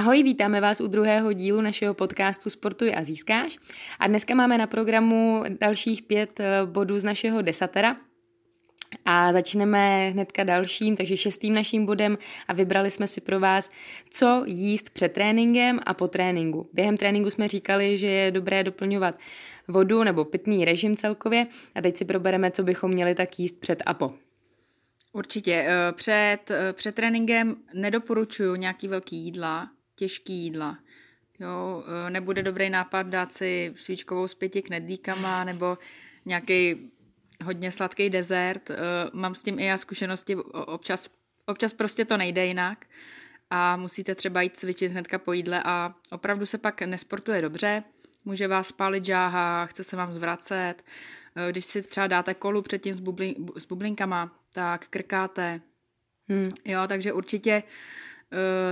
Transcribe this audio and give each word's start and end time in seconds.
Ahoj, 0.00 0.22
vítáme 0.22 0.60
vás 0.60 0.80
u 0.80 0.86
druhého 0.86 1.32
dílu 1.32 1.60
našeho 1.60 1.94
podcastu 1.94 2.50
Sportuj 2.50 2.94
a 2.96 3.04
získáš. 3.04 3.58
A 3.98 4.06
dneska 4.06 4.34
máme 4.34 4.58
na 4.58 4.66
programu 4.66 5.44
dalších 5.60 6.02
pět 6.02 6.40
eh, 6.40 6.60
bodů 6.64 6.98
z 6.98 7.04
našeho 7.04 7.42
desatera. 7.42 7.96
A 9.04 9.32
začneme 9.32 10.10
hnedka 10.10 10.44
dalším, 10.44 10.96
takže 10.96 11.16
šestým 11.16 11.54
naším 11.54 11.86
bodem 11.86 12.18
a 12.48 12.52
vybrali 12.52 12.90
jsme 12.90 13.06
si 13.06 13.20
pro 13.20 13.40
vás, 13.40 13.68
co 14.10 14.42
jíst 14.46 14.90
před 14.90 15.12
tréninkem 15.12 15.80
a 15.86 15.94
po 15.94 16.08
tréninku. 16.08 16.70
Během 16.72 16.96
tréninku 16.96 17.30
jsme 17.30 17.48
říkali, 17.48 17.98
že 17.98 18.06
je 18.06 18.30
dobré 18.30 18.64
doplňovat 18.64 19.18
vodu 19.68 20.04
nebo 20.04 20.24
pitný 20.24 20.64
režim 20.64 20.96
celkově 20.96 21.46
a 21.74 21.80
teď 21.80 21.96
si 21.96 22.04
probereme, 22.04 22.50
co 22.50 22.62
bychom 22.62 22.90
měli 22.90 23.14
tak 23.14 23.38
jíst 23.38 23.60
před 23.60 23.82
a 23.86 23.94
po. 23.94 24.12
Určitě. 25.12 25.66
eh, 25.68 25.92
Před, 25.92 26.50
eh, 26.50 26.72
před 26.72 26.94
tréninkem 26.94 27.56
nedoporučuju 27.74 28.54
nějaký 28.54 28.88
velký 28.88 29.16
jídla, 29.16 29.70
těžký 30.00 30.34
jídla. 30.34 30.78
Jo, 31.40 31.84
eh, 31.86 32.10
nebude 32.10 32.42
dobrý 32.42 32.70
nápad 32.70 33.06
dát 33.06 33.32
si 33.32 33.72
svíčkovou 33.76 34.28
s 34.28 34.34
pěti 34.34 34.62
knedlíkama 34.62 35.44
nebo 35.44 35.78
nějaký 36.24 36.90
hodně 37.44 37.72
sladký 37.72 38.10
dezert. 38.10 38.70
Eh, 38.70 38.76
Mám 39.12 39.34
s 39.34 39.42
tím 39.42 39.58
i 39.58 39.64
já 39.64 39.76
zkušenosti, 39.76 40.36
občas, 40.52 41.10
občas 41.46 41.72
prostě 41.72 42.04
to 42.04 42.16
nejde 42.16 42.46
jinak 42.46 42.86
a 43.50 43.76
musíte 43.76 44.14
třeba 44.14 44.42
jít 44.42 44.56
cvičit 44.56 44.92
hnedka 44.92 45.18
po 45.18 45.32
jídle 45.32 45.62
a 45.64 45.94
opravdu 46.10 46.46
se 46.46 46.58
pak 46.58 46.82
nesportuje 46.82 47.42
dobře, 47.42 47.82
může 48.24 48.48
vás 48.48 48.68
spálit 48.68 49.04
žáha, 49.04 49.66
chce 49.66 49.84
se 49.84 49.96
vám 49.96 50.12
zvracet. 50.12 50.74
Eh, 51.36 51.52
Když 51.52 51.64
si 51.64 51.82
třeba 51.82 52.06
dáte 52.06 52.34
kolu 52.34 52.62
předtím 52.62 52.94
s, 52.94 53.00
bublin, 53.00 53.34
s 53.58 53.66
bublinkama, 53.66 54.32
tak 54.52 54.88
krkáte. 54.88 55.60
Hmm. 56.28 56.48
Jo, 56.64 56.80
takže 56.88 57.12
určitě 57.12 57.62
uh, 57.62 57.70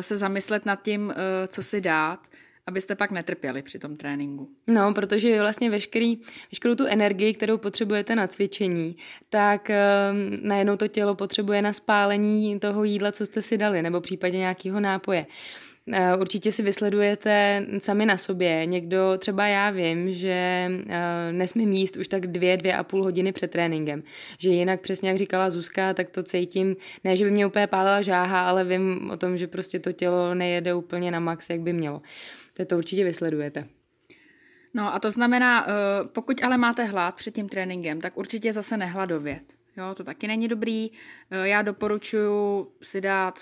se 0.01 0.17
zamyslet 0.17 0.67
nad 0.67 0.83
tím, 0.83 1.07
uh, 1.07 1.15
co 1.47 1.63
si 1.63 1.81
dát, 1.81 2.21
abyste 2.67 2.95
pak 2.95 3.11
netrpěli 3.11 3.63
při 3.63 3.79
tom 3.79 3.97
tréninku. 3.97 4.49
No, 4.67 4.95
protože 4.95 5.41
vlastně 5.41 5.71
veškerý, 5.71 6.21
veškerou 6.53 6.75
tu 6.75 6.87
energii, 6.87 7.35
kterou 7.35 7.59
potřebujete 7.59 8.17
na 8.17 8.27
cvičení, 8.27 8.97
tak 9.31 9.71
um, 9.71 10.39
najednou 10.43 10.77
to 10.77 10.89
tělo 10.89 11.15
potřebuje 11.15 11.63
na 11.63 11.73
spálení 11.73 12.61
toho 12.61 12.85
jídla, 12.85 13.13
co 13.13 13.27
jste 13.27 13.43
si 13.43 13.59
dali, 13.59 13.83
nebo 13.83 14.01
případně 14.01 14.39
nějakého 14.39 14.81
nápoje. 14.81 15.27
Eh, 15.27 15.68
Určitě 16.21 16.53
si 16.53 16.63
vysledujete 16.63 17.67
sami 17.79 18.07
na 18.07 18.17
sobě. 18.17 18.67
Někdo, 18.67 19.19
třeba 19.19 19.47
já 19.47 19.71
vím, 19.71 20.13
že 20.13 20.71
eh, 20.89 21.33
nesmím 21.33 21.73
jíst 21.73 21.97
už 21.97 22.09
tak 22.09 22.27
dvě, 22.27 22.57
dvě 22.57 22.77
a 22.77 22.85
půl 22.85 23.03
hodiny 23.03 23.33
před 23.33 23.51
tréninkem. 23.51 24.03
Že 24.39 24.49
jinak 24.49 24.81
přesně 24.81 25.09
jak 25.09 25.19
říkala 25.19 25.51
Zuzka, 25.51 25.95
tak 25.95 26.11
to 26.11 26.23
cítím, 26.23 26.77
ne, 27.05 27.17
že 27.17 27.25
by 27.25 27.31
mě 27.31 27.47
úplně 27.47 27.67
pálila 27.67 28.03
žáha, 28.03 28.49
ale 28.49 28.65
vím 28.65 29.11
o 29.11 29.17
tom, 29.17 29.37
že 29.37 29.47
prostě 29.47 29.79
to 29.79 29.93
tělo 29.93 30.35
nejede 30.35 30.75
úplně 30.75 31.11
na 31.11 31.21
max, 31.21 31.51
jak 31.51 31.61
by 31.61 31.73
mělo. 31.73 32.03
Tak 32.55 32.69
to 32.69 32.79
určitě 32.79 33.05
vysledujete. 33.05 33.65
No 34.75 34.95
a 34.95 34.99
to 34.99 35.11
znamená, 35.11 35.67
uh, 35.67 35.73
pokud 36.13 36.43
ale 36.43 36.57
máte 36.57 36.85
hlad 36.85 37.15
před 37.15 37.35
tím 37.35 37.49
tréninkem, 37.49 38.01
tak 38.01 38.17
určitě 38.17 38.53
zase 38.53 38.77
nehladovět. 38.77 39.43
Jo, 39.77 39.95
to 39.95 40.05
taky 40.05 40.27
není 40.27 40.49
dobrý. 40.49 40.91
Já 41.31 41.63
doporučuji 41.63 42.67
si 42.83 43.01
dát 43.01 43.39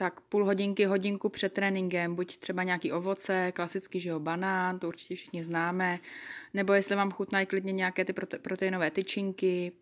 tak 0.00 0.20
půl 0.20 0.44
hodinky, 0.44 0.84
hodinku 0.84 1.28
před 1.28 1.52
tréninkem, 1.52 2.14
buď 2.14 2.36
třeba 2.36 2.62
nějaký 2.62 2.92
ovoce, 2.92 3.52
klasický, 3.52 4.00
že 4.00 4.10
jo, 4.10 4.20
banán, 4.20 4.78
to 4.78 4.88
určitě 4.88 5.14
všichni 5.14 5.44
známe, 5.44 5.98
nebo 6.54 6.72
jestli 6.72 6.96
vám 6.96 7.10
chutnají 7.10 7.46
klidně 7.46 7.72
nějaké 7.72 8.04
ty 8.04 8.12
prote- 8.12 8.38
proteinové 8.38 8.90
tyčinky, 8.90 9.72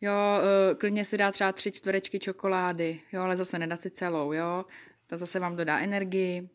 Jo, 0.00 0.12
eh, 0.12 0.74
klidně 0.74 1.04
si 1.04 1.18
dát 1.18 1.32
třeba 1.32 1.52
tři 1.52 1.72
čtverečky 1.72 2.18
čokolády, 2.18 3.00
jo, 3.12 3.22
ale 3.22 3.36
zase 3.36 3.58
nedat 3.58 3.80
si 3.80 3.90
celou, 3.90 4.32
jo. 4.32 4.64
To 5.06 5.18
zase 5.18 5.40
vám 5.40 5.56
dodá 5.56 5.78
energii. 5.78 6.48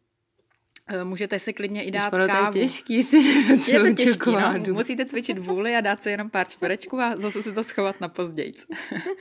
Eh, 0.87 1.03
Můžete 1.03 1.39
si 1.39 1.53
klidně 1.53 1.83
i 1.83 1.91
dát 1.91 2.13
Ono 2.13 2.25
to 2.27 2.31
je 2.31 2.39
kávu. 2.39 2.53
těžký 2.53 3.03
si 3.03 3.17
Je 3.71 3.79
to 3.79 3.93
těžký, 3.93 4.31
no. 4.31 4.73
Musíte 4.73 5.05
cvičit 5.05 5.37
vůli 5.37 5.75
a 5.75 5.81
dát 5.81 6.01
si 6.01 6.09
jenom 6.09 6.29
pár 6.29 6.47
čtverečků 6.47 6.99
a 6.99 7.15
zase 7.17 7.43
si 7.43 7.51
to 7.53 7.63
schovat 7.63 8.01
na 8.01 8.09
pozdějc. 8.09 8.65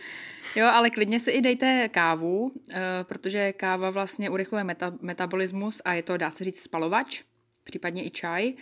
jo, 0.56 0.66
ale 0.66 0.90
klidně 0.90 1.20
si 1.20 1.30
i 1.30 1.40
dejte 1.40 1.88
kávu, 1.88 2.52
eh, 2.72 2.80
protože 3.02 3.52
káva 3.52 3.90
vlastně 3.90 4.30
urychluje 4.30 4.64
meta- 4.64 4.98
metabolismus 5.00 5.82
a 5.84 5.92
je 5.94 6.02
to, 6.02 6.16
dá 6.16 6.30
se 6.30 6.44
říct, 6.44 6.60
spalovač, 6.62 7.22
případně 7.64 8.04
i 8.06 8.10
čaj. 8.10 8.52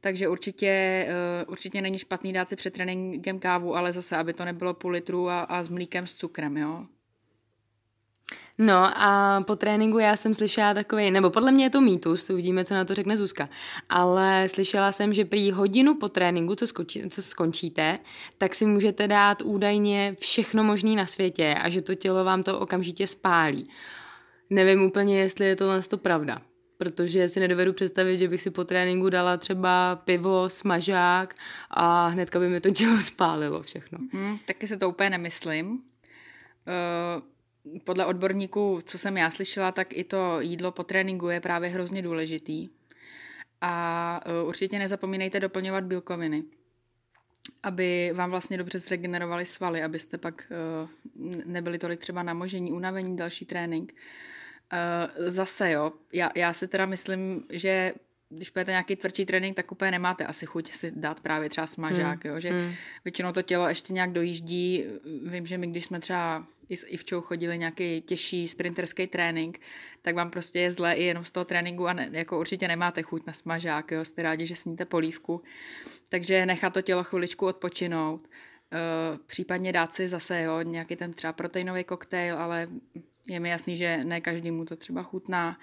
Takže 0.00 0.28
určitě, 0.28 0.68
eh, 1.08 1.44
určitě 1.48 1.80
není 1.80 1.98
špatný 1.98 2.32
dát 2.32 2.48
si 2.48 2.56
před 2.56 2.72
tréninkem 2.74 3.38
kávu, 3.38 3.76
ale 3.76 3.92
zase, 3.92 4.16
aby 4.16 4.32
to 4.32 4.44
nebylo 4.44 4.74
půl 4.74 4.90
litru 4.90 5.28
a, 5.28 5.40
a 5.40 5.62
s 5.64 5.68
mlíkem 5.68 6.06
s 6.06 6.14
cukrem, 6.14 6.56
jo. 6.56 6.86
No 8.58 9.02
a 9.02 9.40
po 9.46 9.56
tréninku 9.56 9.98
já 9.98 10.16
jsem 10.16 10.34
slyšela 10.34 10.74
takový, 10.74 11.10
nebo 11.10 11.30
podle 11.30 11.52
mě 11.52 11.64
je 11.64 11.70
to 11.70 11.80
mýtus, 11.80 12.30
uvidíme, 12.30 12.64
co 12.64 12.74
na 12.74 12.84
to 12.84 12.94
řekne 12.94 13.16
Zuzka, 13.16 13.48
ale 13.88 14.48
slyšela 14.48 14.92
jsem, 14.92 15.14
že 15.14 15.24
prý 15.24 15.50
hodinu 15.50 15.94
po 15.94 16.08
tréninku, 16.08 16.54
co, 16.54 16.66
skočí, 16.66 17.10
co 17.10 17.22
skončíte, 17.22 17.98
tak 18.38 18.54
si 18.54 18.66
můžete 18.66 19.08
dát 19.08 19.42
údajně 19.42 20.16
všechno 20.18 20.64
možné 20.64 20.96
na 20.96 21.06
světě 21.06 21.54
a 21.62 21.68
že 21.68 21.82
to 21.82 21.94
tělo 21.94 22.24
vám 22.24 22.42
to 22.42 22.58
okamžitě 22.58 23.06
spálí. 23.06 23.64
Nevím 24.50 24.82
úplně, 24.82 25.18
jestli 25.18 25.46
je 25.46 25.56
tohle 25.56 25.82
to 25.82 25.98
pravda, 25.98 26.42
protože 26.78 27.28
si 27.28 27.40
nedovedu 27.40 27.72
představit, 27.72 28.16
že 28.16 28.28
bych 28.28 28.42
si 28.42 28.50
po 28.50 28.64
tréninku 28.64 29.10
dala 29.10 29.36
třeba 29.36 29.96
pivo, 30.04 30.50
smažák 30.50 31.34
a 31.70 32.08
hnedka 32.08 32.38
by 32.38 32.48
mi 32.48 32.60
to 32.60 32.70
tělo 32.70 33.00
spálilo 33.00 33.62
všechno. 33.62 33.98
Hmm, 34.12 34.38
taky 34.44 34.66
se 34.66 34.76
to 34.76 34.88
úplně 34.88 35.10
nemyslím. 35.10 35.82
Eh, 36.68 37.35
podle 37.84 38.06
odborníků, 38.06 38.80
co 38.84 38.98
jsem 38.98 39.16
já 39.16 39.30
slyšela, 39.30 39.72
tak 39.72 39.96
i 39.96 40.04
to 40.04 40.40
jídlo 40.40 40.72
po 40.72 40.84
tréninku 40.84 41.28
je 41.28 41.40
právě 41.40 41.70
hrozně 41.70 42.02
důležitý. 42.02 42.68
A 43.60 44.20
eh, 44.24 44.42
určitě 44.42 44.78
nezapomínejte 44.78 45.40
doplňovat 45.40 45.84
bílkoviny, 45.84 46.44
aby 47.62 48.12
vám 48.14 48.30
vlastně 48.30 48.58
dobře 48.58 48.78
zregenerovaly 48.78 49.46
svaly, 49.46 49.82
abyste 49.82 50.18
pak 50.18 50.52
eh, 50.52 50.88
nebyli 51.44 51.78
tolik 51.78 52.00
třeba 52.00 52.22
namožení, 52.22 52.72
unavení, 52.72 53.16
další 53.16 53.44
trénink. 53.44 53.94
Eh, 54.72 55.30
Zase 55.30 55.70
jo, 55.70 55.92
já, 56.12 56.30
já 56.34 56.52
si 56.52 56.68
teda 56.68 56.86
myslím, 56.86 57.44
že 57.50 57.94
když 58.28 58.50
budete 58.50 58.70
nějaký 58.70 58.96
tvrdší 58.96 59.26
trénink, 59.26 59.56
tak 59.56 59.72
úplně 59.72 59.90
nemáte 59.90 60.26
asi 60.26 60.46
chuť 60.46 60.72
si 60.72 60.92
dát 60.96 61.20
právě 61.20 61.48
třeba 61.48 61.66
smažák, 61.66 62.24
Hmm, 62.24 62.34
jo, 62.34 62.40
že 62.40 62.50
hmm. 62.50 62.72
většinou 63.04 63.32
to 63.32 63.42
tělo 63.42 63.68
ještě 63.68 63.92
nějak 63.92 64.12
dojíždí. 64.12 64.84
Vím, 65.26 65.46
že 65.46 65.58
my, 65.58 65.66
když 65.66 65.84
jsme 65.84 66.00
třeba 66.00 66.46
i 66.68 66.76
s 66.76 66.86
Ivčou 66.88 67.20
chodili 67.20 67.58
nějaký 67.58 68.00
těžší 68.00 68.48
sprinterský 68.48 69.06
trénink, 69.06 69.60
tak 70.02 70.14
vám 70.14 70.30
prostě 70.30 70.60
je 70.60 70.72
zlé 70.72 70.94
i 70.94 71.04
jenom 71.04 71.24
z 71.24 71.30
toho 71.30 71.44
tréninku 71.44 71.86
a 71.86 71.92
ne, 71.92 72.08
jako 72.12 72.40
určitě 72.40 72.68
nemáte 72.68 73.02
chuť 73.02 73.26
na 73.26 73.32
smažák, 73.32 73.90
jo, 73.90 74.04
jste 74.04 74.22
rádi, 74.22 74.46
že 74.46 74.56
sníte 74.56 74.84
polívku. 74.84 75.42
Takže 76.08 76.46
nechat 76.46 76.72
to 76.72 76.82
tělo 76.82 77.04
chviličku 77.04 77.46
odpočinout. 77.46 78.28
Uh, 78.72 79.18
případně 79.26 79.72
dát 79.72 79.92
si 79.92 80.08
zase 80.08 80.42
jo, 80.42 80.62
nějaký 80.62 80.96
ten 80.96 81.12
třeba 81.12 81.32
proteinový 81.32 81.84
koktejl, 81.84 82.38
ale 82.38 82.68
je 83.26 83.40
mi 83.40 83.48
jasný, 83.48 83.76
že 83.76 84.04
ne 84.04 84.20
každému 84.20 84.64
to 84.64 84.76
třeba 84.76 85.02
chutná. 85.02 85.58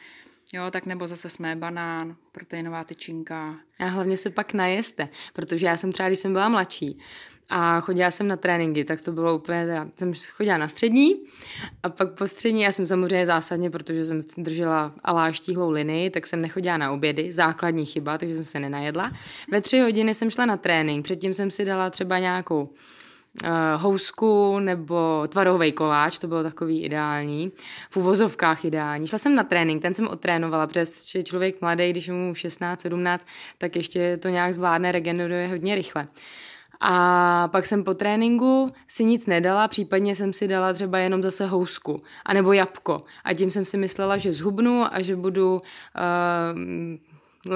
Jo, 0.54 0.64
tak 0.72 0.86
nebo 0.86 1.08
zase 1.08 1.30
jsme 1.30 1.56
banán, 1.56 2.16
proteinová 2.32 2.84
tyčinka. 2.84 3.56
A 3.80 3.86
hlavně 3.86 4.18
se 4.18 4.30
pak 4.30 4.54
najeste, 4.54 5.10
protože 5.34 5.66
já 5.66 5.78
jsem 5.78 5.92
třeba, 5.92 6.10
když 6.10 6.20
jsem 6.20 6.34
byla 6.34 6.50
mladší 6.50 7.00
a 7.50 7.80
chodila 7.80 8.12
jsem 8.12 8.28
na 8.28 8.38
tréninky, 8.38 8.86
tak 8.86 9.02
to 9.02 9.12
bylo 9.12 9.36
úplně, 9.36 9.66
teda, 9.66 9.88
jsem 9.96 10.14
chodila 10.32 10.58
na 10.58 10.68
střední 10.68 11.16
a 11.84 11.90
pak 11.90 12.12
po 12.12 12.28
střední, 12.28 12.62
já 12.62 12.72
jsem 12.72 12.88
samozřejmě 12.88 13.26
zásadně, 13.26 13.70
protože 13.70 14.06
jsem 14.06 14.20
držela 14.38 14.94
aláž 15.04 15.40
tíhlou 15.40 15.70
linii, 15.70 16.10
tak 16.10 16.28
jsem 16.28 16.42
nechodila 16.42 16.78
na 16.78 16.92
obědy, 16.92 17.32
základní 17.32 17.86
chyba, 17.86 18.18
takže 18.18 18.36
jsem 18.36 18.44
se 18.44 18.60
nenajedla. 18.60 19.12
Ve 19.52 19.62
tři 19.62 19.80
hodiny 19.80 20.14
jsem 20.14 20.30
šla 20.30 20.46
na 20.46 20.58
trénink, 20.58 21.04
předtím 21.04 21.34
jsem 21.34 21.52
si 21.52 21.66
dala 21.66 21.90
třeba 21.90 22.20
nějakou 22.20 22.70
uh, 23.44 23.50
housku 23.82 24.60
nebo 24.60 25.28
tvarohový 25.28 25.72
koláč, 25.72 26.20
to 26.20 26.28
bylo 26.28 26.44
takový 26.44 26.84
ideální, 26.84 27.52
v 27.90 27.98
uvozovkách 27.98 28.66
ideální. 28.66 29.08
Šla 29.08 29.18
jsem 29.18 29.36
na 29.36 29.44
trénink, 29.44 29.82
ten 29.82 29.94
jsem 29.94 30.08
otrénovala, 30.08 30.68
protože 30.68 31.24
člověk 31.24 31.62
mladý, 31.62 31.90
když 31.90 32.08
je 32.08 32.14
mu 32.14 32.36
16, 32.36 32.82
17, 32.82 33.28
tak 33.58 33.76
ještě 33.76 34.18
to 34.18 34.30
nějak 34.30 34.54
zvládne, 34.54 34.92
regeneruje 34.92 35.48
hodně 35.48 35.76
rychle. 35.76 36.08
A 36.86 37.48
pak 37.52 37.66
jsem 37.66 37.84
po 37.84 37.94
tréninku 37.94 38.70
si 38.88 39.04
nic 39.04 39.26
nedala, 39.26 39.68
případně 39.68 40.16
jsem 40.16 40.34
si 40.34 40.48
dala 40.48 40.74
třeba 40.74 40.98
jenom 40.98 41.24
zase 41.24 41.46
housku, 41.46 42.04
anebo 42.26 42.54
jabko. 42.54 43.02
A 43.24 43.34
tím 43.34 43.52
jsem 43.52 43.66
si 43.66 43.78
myslela, 43.78 44.18
že 44.18 44.34
zhubnu 44.34 44.86
a 44.92 45.02
že 45.02 45.16
budu 45.16 45.54
uh, 45.54 45.60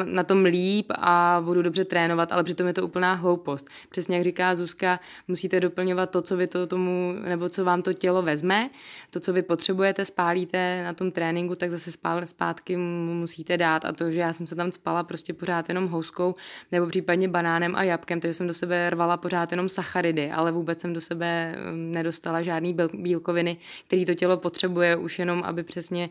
na 0.03 0.23
tom 0.23 0.43
líp 0.43 0.91
a 0.95 1.41
budu 1.45 1.61
dobře 1.61 1.85
trénovat, 1.85 2.31
ale 2.31 2.43
přitom 2.43 2.67
je 2.67 2.73
to 2.73 2.85
úplná 2.85 3.13
hloupost. 3.13 3.67
Přesně 3.89 4.17
jak 4.17 4.25
říká 4.25 4.55
Zuzka, 4.55 4.99
musíte 5.27 5.59
doplňovat 5.59 6.09
to, 6.09 6.21
co 6.21 6.37
vy 6.37 6.47
to 6.47 6.67
tomu, 6.67 7.15
nebo 7.29 7.49
co 7.49 7.65
vám 7.65 7.81
to 7.81 7.93
tělo 7.93 8.21
vezme, 8.21 8.69
to, 9.09 9.19
co 9.19 9.33
vy 9.33 9.41
potřebujete, 9.41 10.05
spálíte 10.05 10.83
na 10.83 10.93
tom 10.93 11.11
tréninku, 11.11 11.55
tak 11.55 11.71
zase 11.71 11.91
spál, 11.91 12.25
zpátky 12.25 12.77
musíte 12.77 13.57
dát 13.57 13.85
a 13.85 13.91
to, 13.91 14.11
že 14.11 14.19
já 14.19 14.33
jsem 14.33 14.47
se 14.47 14.55
tam 14.55 14.71
spala 14.71 15.03
prostě 15.03 15.33
pořád 15.33 15.69
jenom 15.69 15.87
houskou 15.87 16.35
nebo 16.71 16.87
případně 16.87 17.27
banánem 17.27 17.75
a 17.75 17.83
jabkem, 17.83 18.19
takže 18.19 18.33
jsem 18.33 18.47
do 18.47 18.53
sebe 18.53 18.89
rvala 18.89 19.17
pořád 19.17 19.51
jenom 19.51 19.69
sacharidy, 19.69 20.31
ale 20.31 20.51
vůbec 20.51 20.81
jsem 20.81 20.93
do 20.93 21.01
sebe 21.01 21.55
um, 21.71 21.91
nedostala 21.91 22.41
žádný 22.41 22.75
bílkoviny, 22.93 23.57
který 23.87 24.05
to 24.05 24.15
tělo 24.15 24.37
potřebuje 24.37 24.95
už 24.95 25.19
jenom, 25.19 25.43
aby 25.43 25.63
přesně 25.63 26.09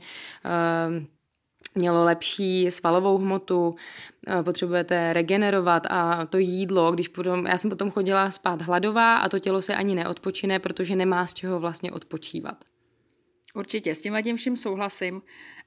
uh, 0.98 1.15
mělo 1.74 2.04
lepší 2.04 2.70
svalovou 2.70 3.18
hmotu, 3.18 3.74
eh, 4.26 4.42
potřebujete 4.42 5.12
regenerovat 5.12 5.86
a 5.90 6.26
to 6.26 6.38
jídlo, 6.38 6.92
když 6.92 7.08
potom, 7.08 7.46
já 7.46 7.58
jsem 7.58 7.70
potom 7.70 7.90
chodila 7.90 8.30
spát 8.30 8.62
hladová 8.62 9.16
a 9.16 9.28
to 9.28 9.38
tělo 9.38 9.62
se 9.62 9.74
ani 9.74 9.94
neodpočine, 9.94 10.58
protože 10.58 10.96
nemá 10.96 11.26
z 11.26 11.34
čeho 11.34 11.60
vlastně 11.60 11.92
odpočívat. 11.92 12.64
Určitě, 13.54 13.94
s 13.94 14.02
tím 14.02 14.16
tím 14.22 14.36
vším 14.36 14.56
souhlasím 14.56 15.22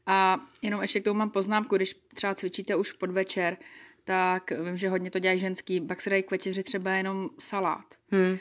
a 0.05 0.39
jenom 0.61 0.81
ještě 0.81 0.99
k 0.99 1.03
tomu 1.03 1.17
mám 1.17 1.29
poznámku, 1.29 1.75
když 1.75 1.95
třeba 2.13 2.35
cvičíte 2.35 2.75
už 2.75 2.91
podvečer, 2.91 3.57
tak 4.03 4.51
vím, 4.51 4.77
že 4.77 4.89
hodně 4.89 5.11
to 5.11 5.19
dělají 5.19 5.39
ženský, 5.39 5.81
pak 5.81 6.01
se 6.01 6.09
dají 6.09 6.23
k 6.23 6.31
večeři 6.31 6.63
třeba 6.63 6.91
jenom 6.91 7.29
salát. 7.39 7.85
Hmm. 8.11 8.37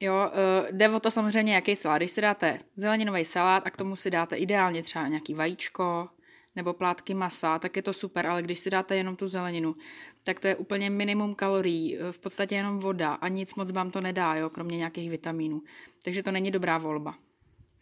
Jo, 0.00 0.14
uh, 0.14 0.76
jde 0.76 0.88
o 0.88 1.00
to 1.00 1.10
samozřejmě, 1.10 1.54
jaký 1.54 1.76
salát. 1.76 1.98
Když 1.98 2.10
si 2.10 2.20
dáte 2.20 2.58
zeleninový 2.76 3.24
salát 3.24 3.66
a 3.66 3.70
k 3.70 3.76
tomu 3.76 3.96
si 3.96 4.10
dáte 4.10 4.36
ideálně 4.36 4.82
třeba 4.82 5.08
nějaký 5.08 5.34
vajíčko, 5.34 6.08
nebo 6.56 6.72
plátky 6.72 7.14
masa, 7.14 7.58
tak 7.58 7.76
je 7.76 7.82
to 7.82 7.92
super, 7.92 8.26
ale 8.26 8.42
když 8.42 8.58
si 8.58 8.70
dáte 8.70 8.96
jenom 8.96 9.16
tu 9.16 9.28
zeleninu, 9.28 9.76
tak 10.22 10.40
to 10.40 10.46
je 10.46 10.56
úplně 10.56 10.90
minimum 10.90 11.34
kalorií, 11.34 11.98
v 12.10 12.18
podstatě 12.18 12.54
jenom 12.54 12.78
voda 12.78 13.14
a 13.14 13.28
nic 13.28 13.54
moc 13.54 13.70
vám 13.70 13.90
to 13.90 14.00
nedá, 14.00 14.34
jo, 14.34 14.50
kromě 14.50 14.76
nějakých 14.76 15.10
vitamínů. 15.10 15.62
Takže 16.04 16.22
to 16.22 16.30
není 16.30 16.50
dobrá 16.50 16.78
volba. 16.78 17.14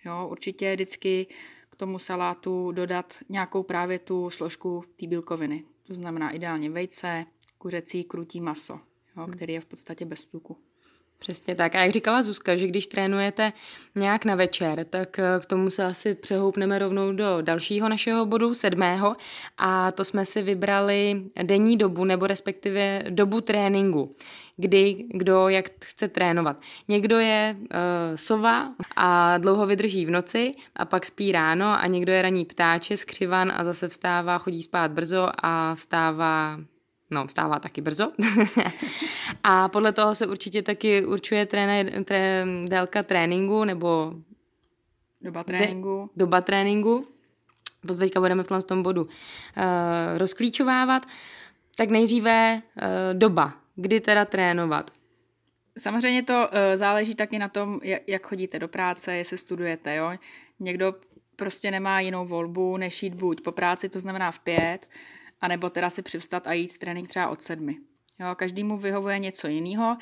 Jo, 0.05 0.29
určitě 0.31 0.75
vždycky 0.75 1.27
k 1.71 1.77
tomu 1.77 1.99
salátu 1.99 2.73
dodat 2.73 3.15
nějakou 3.29 3.63
právě 3.63 3.99
tu 3.99 4.31
složku 4.31 4.85
té 5.01 5.07
bílkoviny. 5.07 5.65
To 5.87 5.95
znamená 5.95 6.31
ideálně 6.31 6.71
vejce, 6.71 7.27
kuřecí, 7.59 8.05
krutí 8.05 8.41
maso, 8.41 8.73
jo, 9.17 9.23
hmm. 9.23 9.33
který 9.33 9.53
je 9.53 9.61
v 9.61 9.67
podstatě 9.67 10.05
bez 10.05 10.27
tuku. 10.27 10.59
Přesně 11.25 11.55
tak. 11.55 11.75
A 11.75 11.83
jak 11.83 11.93
říkala 11.93 12.23
Zuzka, 12.23 12.57
že 12.57 12.67
když 12.67 12.87
trénujete 12.87 13.53
nějak 13.95 14.25
na 14.25 14.35
večer, 14.35 14.85
tak 14.85 15.19
eh, 15.19 15.23
k 15.41 15.47
tomu 15.47 15.71
se 15.71 15.85
asi 15.85 16.15
přehoupneme 16.15 16.79
rovnou 16.79 17.13
do 17.13 17.43
dalšího 17.43 17.89
našeho 17.89 18.27
bodu, 18.27 18.55
sedmého. 18.55 19.17
A 19.59 19.93
to 19.93 20.05
jsme 20.05 20.25
si 20.25 20.43
vybrali 20.43 21.23
denní 21.43 21.77
dobu, 21.77 22.05
nebo 22.05 22.27
respektive 22.27 23.05
dobu 23.09 23.41
tréninku 23.41 24.17
kdy, 24.57 25.05
kdo 25.15 25.49
jak 25.49 25.85
chce 25.85 26.09
trénovat. 26.09 26.61
Někdo 26.89 27.19
je 27.19 27.57
uh, 27.59 27.69
sova 28.15 28.75
a 28.97 29.39
dlouho 29.39 29.67
vydrží 29.67 30.07
v 30.07 30.11
noci 30.11 30.55
a 30.77 30.85
pak 30.85 31.07
spí 31.07 31.33
ráno 31.33 31.67
a 31.67 31.87
někdo 31.87 32.13
je 32.13 32.23
raní 32.23 32.45
ptáče, 32.45 32.97
skřivan 32.97 33.53
a 33.57 33.65
zase 33.65 33.89
vstává, 33.89 34.39
chodí 34.39 34.63
spát 34.63 34.91
brzo 34.91 35.29
a 35.43 35.75
vstává 35.75 36.59
No, 37.11 37.27
vstává 37.27 37.59
taky 37.59 37.81
brzo. 37.81 38.13
a 39.43 39.69
podle 39.69 39.93
toho 39.93 40.15
se 40.15 40.27
určitě 40.27 40.63
taky 40.63 41.07
určuje 41.07 41.47
tréne, 41.47 42.05
tré, 42.05 42.45
délka 42.65 43.03
tréninku 43.03 43.65
nebo 43.65 44.15
doba 45.21 45.45
tréninku. 45.45 46.11
De, 46.15 46.25
doba 46.25 46.41
tréninku. 46.41 47.07
To 47.87 47.95
teďka 47.95 48.21
budeme 48.21 48.43
v 48.43 48.65
tom 48.65 48.83
bodu 48.83 49.03
uh, 49.03 49.09
rozklíčovávat. 50.17 51.07
Tak 51.77 51.91
nejdříve 51.91 52.63
uh, 52.77 52.83
doba, 53.19 53.55
kdy 53.77 54.01
teda 54.01 54.25
trénovat. 54.25 54.91
Samozřejmě 55.79 56.23
to 56.23 56.33
uh, 56.33 56.59
záleží 56.75 57.15
taky 57.15 57.39
na 57.39 57.49
tom, 57.49 57.81
jak, 57.83 58.03
jak 58.07 58.27
chodíte 58.27 58.59
do 58.59 58.69
práce, 58.69 59.17
jestli 59.17 59.39
studujete. 59.39 59.95
Jo? 59.95 60.13
Někdo 60.61 60.95
prostě 61.37 61.71
nemá 61.71 62.01
jinou 62.01 62.27
volbu, 62.27 62.77
než 62.77 63.03
jít 63.03 63.15
buď 63.15 63.41
po 63.41 63.53
práci, 63.53 63.89
to 63.89 64.01
znamená 64.01 64.31
v 64.31 64.39
pět, 64.39 64.89
anebo 65.45 65.71
teda 65.71 65.91
si 65.91 66.03
přivstat 66.03 66.47
a 66.47 66.53
jít 66.53 66.79
trénink 66.79 67.09
třeba 67.09 67.29
od 67.29 67.43
sedmi. 67.43 67.77
Jo, 68.21 68.35
každému 68.35 68.79
vyhovuje 68.79 69.19
něco 69.19 69.49
jiného. 69.49 69.97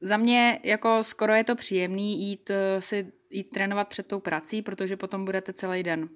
Za 0.00 0.16
mě 0.16 0.60
jako 0.62 0.98
skoro 1.02 1.32
je 1.32 1.44
to 1.44 1.56
příjemný 1.56 2.28
jít 2.28 2.50
eh, 2.50 2.82
si 2.82 3.12
jít 3.30 3.50
trénovat 3.50 3.88
před 3.88 4.06
tou 4.06 4.20
prací, 4.20 4.62
protože 4.62 4.96
potom 4.96 5.24
budete 5.24 5.52
celý 5.52 5.82
den 5.82 6.08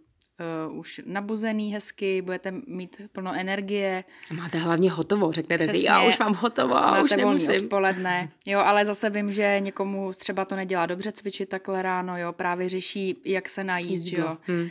uh, 0.69 0.79
už 0.79 1.01
nabuzený 1.07 1.73
hezky, 1.73 2.23
budete 2.23 2.53
mít 2.67 3.01
plno 3.13 3.33
energie. 3.35 4.05
A 4.31 4.35
máte 4.35 4.59
hlavně 4.59 4.91
hotovo, 4.91 5.33
řeknete 5.33 5.65
Přesně, 5.65 5.81
si, 5.81 5.87
já 5.87 6.09
už 6.09 6.19
mám 6.19 6.35
hotovo, 6.35 6.75
máte 6.75 7.03
už 7.03 7.11
nemusím. 7.11 7.63
odpoledne. 7.63 8.31
Jo, 8.47 8.59
ale 8.59 8.85
zase 8.85 9.11
vím, 9.11 9.33
že 9.33 9.57
někomu 9.61 10.13
třeba 10.13 10.45
to 10.45 10.57
nedělá 10.57 10.87
dobře 10.87 11.13
cvičit 11.13 11.49
takhle 11.49 11.83
ráno, 11.83 12.19
jo, 12.19 12.33
právě 12.33 12.69
řeší, 12.69 13.23
jak 13.25 13.49
se 13.49 13.65
najíst, 13.65 14.13
jo. 14.13 14.37
Hmm. 14.43 14.69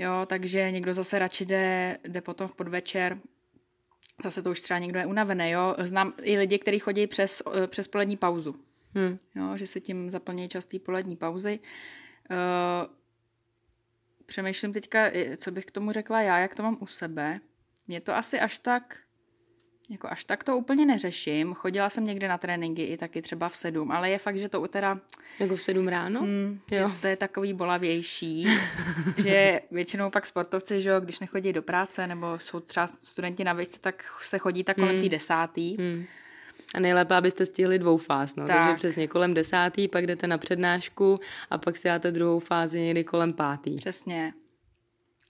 Jo, 0.00 0.26
takže 0.26 0.70
někdo 0.70 0.94
zase 0.94 1.18
radši 1.18 1.46
jde, 1.46 1.98
jde 2.04 2.20
potom 2.20 2.48
v 2.48 2.54
podvečer, 2.54 3.18
zase 4.22 4.42
to 4.42 4.50
už 4.50 4.60
třeba 4.60 4.78
někdo 4.78 4.98
je 4.98 5.06
unavený, 5.06 5.50
jo. 5.50 5.74
Znám 5.78 6.12
i 6.22 6.38
lidi, 6.38 6.58
kteří 6.58 6.78
chodí 6.78 7.06
přes, 7.06 7.42
eh, 7.54 7.66
přes 7.66 7.88
polední 7.88 8.16
pauzu. 8.16 8.56
Hmm. 8.94 9.18
Jo, 9.34 9.56
že 9.56 9.66
se 9.66 9.80
tím 9.80 10.10
zaplnějí 10.10 10.48
častý 10.48 10.78
polední 10.78 11.16
pauzy. 11.16 11.60
Uh, 12.30 12.36
přemýšlím 14.26 14.72
teďka, 14.72 15.10
co 15.36 15.50
bych 15.50 15.64
k 15.64 15.70
tomu 15.70 15.92
řekla 15.92 16.22
já, 16.22 16.38
jak 16.38 16.54
to 16.54 16.62
mám 16.62 16.76
u 16.80 16.86
sebe. 16.86 17.40
Mě 17.88 18.00
to 18.00 18.14
asi 18.14 18.40
až 18.40 18.58
tak 18.58 18.98
jako 19.90 20.08
až 20.10 20.24
tak 20.24 20.44
to 20.44 20.56
úplně 20.56 20.86
neřeším. 20.86 21.54
Chodila 21.54 21.90
jsem 21.90 22.06
někde 22.06 22.28
na 22.28 22.38
tréninky 22.38 22.82
i 22.82 22.96
taky 22.96 23.22
třeba 23.22 23.48
v 23.48 23.56
sedm, 23.56 23.92
ale 23.92 24.10
je 24.10 24.18
fakt, 24.18 24.38
že 24.38 24.48
to 24.48 24.68
teda... 24.68 24.98
Jako 25.38 25.56
v 25.56 25.62
sedm 25.62 25.88
ráno? 25.88 26.20
Mm, 26.20 26.60
jo. 26.70 26.92
to 27.00 27.06
je 27.06 27.16
takový 27.16 27.52
bolavější, 27.52 28.46
že 29.16 29.60
většinou 29.70 30.10
pak 30.10 30.26
sportovci, 30.26 30.82
že 30.82 30.92
když 31.00 31.20
nechodí 31.20 31.52
do 31.52 31.62
práce 31.62 32.06
nebo 32.06 32.38
jsou 32.38 32.60
třeba 32.60 32.86
studenti 32.86 33.44
na 33.44 33.52
výšce, 33.52 33.80
tak 33.80 34.04
se 34.20 34.38
chodí 34.38 34.64
tak 34.64 34.76
kolem 34.76 34.96
mm. 34.96 35.02
té 35.02 35.08
desátý. 35.08 35.76
Mm. 35.78 36.04
A 36.74 36.80
nejlépe, 36.80 37.16
abyste 37.16 37.46
stihli 37.46 37.78
dvou 37.78 37.96
fáz, 37.96 38.36
no. 38.36 38.46
Tak. 38.46 38.56
Takže 38.56 38.74
přesně 38.74 39.08
kolem 39.08 39.34
desátý, 39.34 39.88
pak 39.88 40.06
jdete 40.06 40.26
na 40.26 40.38
přednášku 40.38 41.20
a 41.50 41.58
pak 41.58 41.76
si 41.76 41.88
dáte 41.88 42.10
druhou 42.10 42.38
fázi 42.38 42.80
někdy 42.80 43.04
kolem 43.04 43.32
pátý. 43.32 43.76
Přesně. 43.76 44.32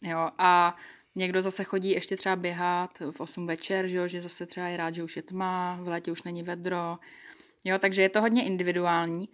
Jo, 0.03 0.29
a 0.39 0.77
Někdo 1.15 1.43
zase 1.43 1.65
chodí 1.65 1.91
ještě 1.91 2.17
třeba 2.17 2.37
běhat 2.37 2.99
v 3.11 3.21
8 3.21 3.47
večer, 3.47 3.89
že, 3.89 3.97
jo, 3.97 4.09
že 4.09 4.23
zase 4.23 4.47
třeba 4.47 4.67
je 4.67 4.77
rád, 4.77 4.95
že 4.95 5.03
už 5.03 5.17
je 5.17 5.23
tma, 5.23 5.79
v 5.83 5.89
létě 5.89 6.13
už 6.13 6.23
není 6.23 6.43
vedro. 6.43 6.99
Jo, 7.65 7.79
takže 7.79 8.03
je 8.03 8.09
to 8.09 8.21
hodně 8.21 8.45
individuální 8.45 9.29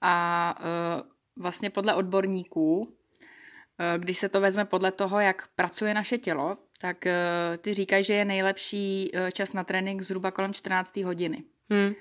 a 0.00 0.54
uh, 0.60 1.42
vlastně 1.42 1.70
podle 1.70 1.94
odborníků, 1.94 2.78
uh, 2.78 2.88
když 3.98 4.18
se 4.18 4.28
to 4.28 4.40
vezme 4.40 4.64
podle 4.64 4.92
toho, 4.92 5.20
jak 5.20 5.48
pracuje 5.54 5.94
naše 5.94 6.18
tělo, 6.18 6.56
tak 6.80 6.96
uh, 7.06 7.56
ty 7.56 7.74
říkají, 7.74 8.04
že 8.04 8.14
je 8.14 8.24
nejlepší 8.24 9.10
uh, 9.14 9.30
čas 9.30 9.52
na 9.52 9.64
trénink 9.64 10.02
zhruba 10.02 10.30
kolem 10.30 10.54
14 10.54 10.96
hodiny. 10.96 11.44
Hmm. 11.70 11.94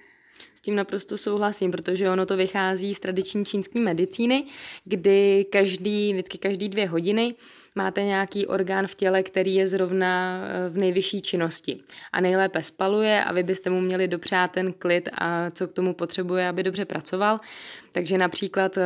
S 0.55 0.61
tím 0.61 0.75
naprosto 0.75 1.17
souhlasím, 1.17 1.71
protože 1.71 2.09
ono 2.09 2.25
to 2.25 2.37
vychází 2.37 2.93
z 2.95 2.99
tradiční 2.99 3.45
čínské 3.45 3.79
medicíny, 3.79 4.43
kdy 4.85 5.45
každý, 5.51 6.13
vždycky 6.13 6.37
každý 6.37 6.69
dvě 6.69 6.87
hodiny 6.87 7.35
máte 7.77 8.03
nějaký 8.03 8.47
orgán 8.47 8.87
v 8.87 8.95
těle, 8.95 9.23
který 9.23 9.55
je 9.55 9.67
zrovna 9.67 10.41
eh, 10.43 10.69
v 10.69 10.77
nejvyšší 10.77 11.21
činnosti 11.21 11.79
a 12.13 12.21
nejlépe 12.21 12.63
spaluje 12.63 13.23
a 13.23 13.33
vy 13.33 13.43
byste 13.43 13.69
mu 13.69 13.81
měli 13.81 14.07
dopřát 14.07 14.51
ten 14.51 14.73
klid 14.73 15.09
a 15.13 15.51
co 15.51 15.67
k 15.67 15.73
tomu 15.73 15.93
potřebuje, 15.93 16.47
aby 16.47 16.63
dobře 16.63 16.85
pracoval. 16.85 17.37
Takže 17.91 18.17
například 18.17 18.77
eh, 18.77 18.83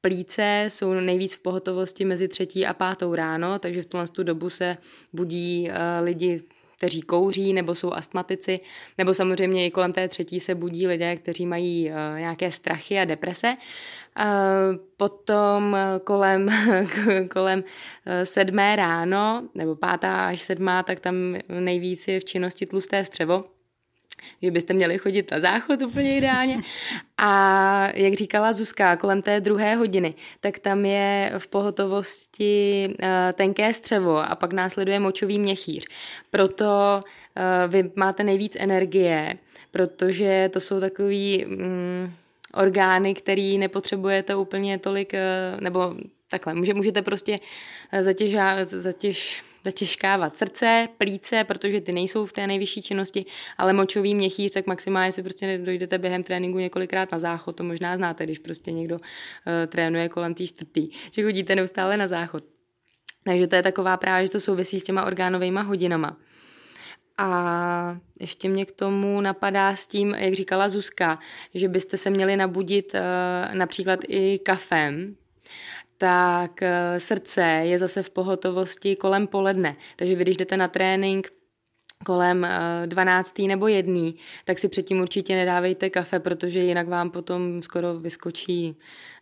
plíce 0.00 0.64
jsou 0.68 0.92
nejvíc 0.92 1.34
v 1.34 1.42
pohotovosti 1.42 2.04
mezi 2.04 2.28
třetí 2.28 2.66
a 2.66 2.74
pátou 2.74 3.14
ráno, 3.14 3.58
takže 3.58 3.82
v 3.82 3.86
tuhle 3.86 4.08
tu 4.08 4.22
dobu 4.22 4.50
se 4.50 4.76
budí 5.12 5.70
eh, 5.70 6.00
lidi 6.00 6.42
kteří 6.78 7.02
kouří 7.02 7.52
nebo 7.52 7.74
jsou 7.74 7.92
astmatici, 7.92 8.58
nebo 8.98 9.14
samozřejmě 9.14 9.66
i 9.66 9.70
kolem 9.70 9.92
té 9.92 10.08
třetí 10.08 10.40
se 10.40 10.54
budí 10.54 10.86
lidé, 10.86 11.16
kteří 11.16 11.46
mají 11.46 11.90
uh, 11.90 12.18
nějaké 12.18 12.50
strachy 12.50 12.98
a 12.98 13.04
deprese. 13.04 13.54
Uh, 14.18 14.24
potom 14.96 15.76
kolem, 16.04 16.48
kolem 17.30 17.64
sedmé 18.24 18.76
ráno, 18.76 19.48
nebo 19.54 19.76
pátá 19.76 20.26
až 20.26 20.42
sedmá, 20.42 20.82
tak 20.82 21.00
tam 21.00 21.14
nejvíc 21.48 22.08
je 22.08 22.20
v 22.20 22.24
činnosti 22.24 22.66
tlusté 22.66 23.04
střevo. 23.04 23.57
Že 24.42 24.50
byste 24.50 24.74
měli 24.74 24.98
chodit 24.98 25.30
na 25.30 25.40
záchod 25.40 25.82
úplně 25.82 26.16
ideálně. 26.16 26.58
A 27.18 27.88
jak 27.94 28.14
říkala 28.14 28.52
Zuzka, 28.52 28.96
kolem 28.96 29.22
té 29.22 29.40
druhé 29.40 29.74
hodiny, 29.74 30.14
tak 30.40 30.58
tam 30.58 30.86
je 30.86 31.32
v 31.38 31.46
pohotovosti 31.46 32.88
uh, 32.88 33.08
tenké 33.32 33.72
střevo 33.72 34.18
a 34.18 34.34
pak 34.34 34.52
následuje 34.52 35.00
močový 35.00 35.38
měchýř. 35.38 35.86
Proto 36.30 37.00
uh, 37.00 37.72
vy 37.72 37.90
máte 37.96 38.24
nejvíc 38.24 38.56
energie, 38.60 39.36
protože 39.70 40.50
to 40.52 40.60
jsou 40.60 40.80
takový 40.80 41.46
um, 41.46 42.14
orgány, 42.54 43.14
který 43.14 43.58
nepotřebujete 43.58 44.36
úplně 44.36 44.78
tolik, 44.78 45.12
uh, 45.12 45.60
nebo 45.60 45.94
takhle, 46.30 46.54
můžete 46.54 47.02
prostě 47.02 47.38
zatěža, 48.00 48.56
zatěž, 48.64 49.42
zatěžkávat 49.68 50.36
srdce, 50.36 50.88
plíce, 50.98 51.44
protože 51.44 51.80
ty 51.80 51.92
nejsou 51.92 52.26
v 52.26 52.32
té 52.32 52.46
nejvyšší 52.46 52.82
činnosti, 52.82 53.24
ale 53.58 53.72
močový 53.72 54.14
měchýř, 54.14 54.52
tak 54.52 54.66
maximálně 54.66 55.12
si 55.12 55.22
prostě 55.22 55.58
dojdete 55.58 55.98
během 55.98 56.22
tréninku 56.22 56.58
několikrát 56.58 57.12
na 57.12 57.18
záchod, 57.18 57.56
to 57.56 57.64
možná 57.64 57.96
znáte, 57.96 58.24
když 58.24 58.38
prostě 58.38 58.72
někdo 58.72 58.96
uh, 58.96 59.02
trénuje 59.66 60.08
kolem 60.08 60.34
té 60.34 60.46
čtvrtý, 60.46 60.88
že 61.12 61.22
chodíte 61.22 61.56
neustále 61.56 61.96
na 61.96 62.06
záchod. 62.06 62.44
Takže 63.24 63.46
to 63.46 63.56
je 63.56 63.62
taková 63.62 63.96
právě, 63.96 64.26
že 64.26 64.32
to 64.32 64.40
souvisí 64.40 64.80
s 64.80 64.84
těma 64.84 65.04
orgánovými 65.04 65.60
hodinama. 65.62 66.16
A 67.18 67.98
ještě 68.20 68.48
mě 68.48 68.64
k 68.64 68.72
tomu 68.72 69.20
napadá 69.20 69.76
s 69.76 69.86
tím, 69.86 70.14
jak 70.14 70.34
říkala 70.34 70.68
Zuzka, 70.68 71.18
že 71.54 71.68
byste 71.68 71.96
se 71.96 72.10
měli 72.10 72.36
nabudit 72.36 72.94
uh, 72.94 73.54
například 73.54 74.00
i 74.08 74.38
kafem, 74.38 75.16
tak 75.98 76.62
eh, 76.62 77.00
srdce 77.00 77.42
je 77.42 77.78
zase 77.78 78.02
v 78.02 78.10
pohotovosti 78.10 78.96
kolem 78.96 79.26
poledne. 79.26 79.76
Takže 79.96 80.14
vy, 80.16 80.22
když 80.22 80.36
jdete 80.36 80.56
na 80.56 80.68
trénink 80.68 81.28
kolem 82.04 82.46
12. 82.86 83.38
Eh, 83.38 83.48
nebo 83.48 83.68
1. 83.68 84.12
tak 84.44 84.58
si 84.58 84.68
předtím 84.68 85.00
určitě 85.00 85.36
nedávejte 85.36 85.90
kafe, 85.90 86.20
protože 86.20 86.60
jinak 86.60 86.88
vám 86.88 87.10
potom 87.10 87.62
skoro 87.62 87.98
vyskočí, 87.98 88.76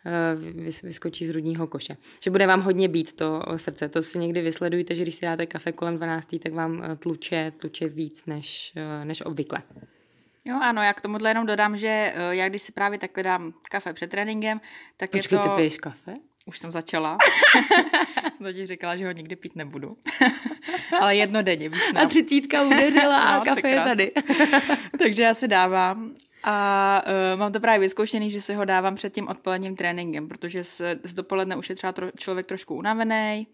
eh, 0.07 0.63
vyskočí 0.83 1.27
z 1.27 1.31
rudního 1.31 1.67
koše. 1.67 1.97
Že 2.23 2.31
bude 2.31 2.47
vám 2.47 2.61
hodně 2.61 2.89
být 2.89 3.13
to 3.13 3.43
srdce. 3.57 3.89
To 3.89 4.03
si 4.03 4.19
někdy 4.19 4.43
vysledujte, 4.43 4.95
že 4.95 5.03
když 5.03 5.15
si 5.15 5.27
dáte 5.27 5.47
kafe 5.47 5.73
kolem 5.73 5.97
12. 5.97 6.39
tak 6.39 6.53
vám 6.53 6.83
tluče, 6.99 7.53
tluče 7.57 7.89
víc 7.89 8.27
než, 8.27 8.75
než 9.05 9.21
obvykle. 9.21 9.59
Jo, 10.45 10.59
ano, 10.63 10.83
já 10.83 10.93
k 10.95 11.01
tomuhle 11.01 11.31
jenom 11.31 11.47
dodám, 11.47 11.77
že 11.77 12.15
já 12.31 12.49
když 12.49 12.63
si 12.63 12.73
právě 12.73 12.99
takhle 12.99 13.23
dám 13.23 13.53
kafe 13.71 13.93
před 13.93 14.11
tréninkem, 14.11 14.61
tak 14.97 15.11
Počkej, 15.11 15.39
je 15.39 15.43
to... 15.43 15.49
ty 15.49 15.57
piješ 15.57 15.79
kafe? 15.79 16.15
Už 16.47 16.59
jsem 16.59 16.71
začala. 16.71 17.19
jsem 18.35 18.47
totiž 18.47 18.69
říkala, 18.69 18.97
že 18.97 19.07
ho 19.07 19.13
nikdy 19.13 19.37
pít 19.37 19.57
nebudu. 19.57 19.97
Ale 21.01 21.17
jedno 21.17 21.43
denně. 21.43 21.71
A 22.03 22.07
třicítka 22.07 22.63
udeřila 22.63 23.23
a 23.23 23.39
no, 23.39 23.45
kafe 23.45 23.69
je 23.69 23.81
tady. 23.81 24.13
Takže 24.99 25.23
já 25.23 25.35
si 25.35 25.49
dávám. 25.49 26.15
A 26.45 27.03
uh, 27.33 27.39
mám 27.39 27.53
to 27.53 27.61
právě 27.61 27.81
vyzkoušený, 27.81 28.31
že 28.31 28.41
si 28.41 28.55
ho 28.55 28.65
dávám 28.65 28.95
před 28.95 29.15
tím 29.15 29.29
odpoledním 29.29 29.77
tréninkem, 29.77 30.29
protože 30.29 30.65
z, 30.65 30.83
z 31.05 31.15
dopoledne 31.15 31.57
už 31.57 31.71
je 31.71 31.77
třeba 31.77 31.93
tro, 31.93 32.11
člověk 32.17 32.47
trošku 32.47 32.75
unavený, 32.75 33.47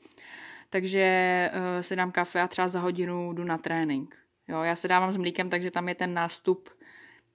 takže 0.70 1.50
uh, 1.54 1.82
si 1.82 1.96
dám 1.96 2.12
kafe 2.12 2.40
a 2.40 2.48
třeba 2.48 2.68
za 2.68 2.80
hodinu 2.80 3.32
jdu 3.32 3.44
na 3.44 3.58
trénink. 3.58 4.16
Jo, 4.48 4.62
já 4.62 4.76
se 4.76 4.88
dávám 4.88 5.12
s 5.12 5.16
mlíkem, 5.16 5.50
takže 5.50 5.70
tam 5.70 5.88
je 5.88 5.94
ten 5.94 6.14
nástup 6.14 6.68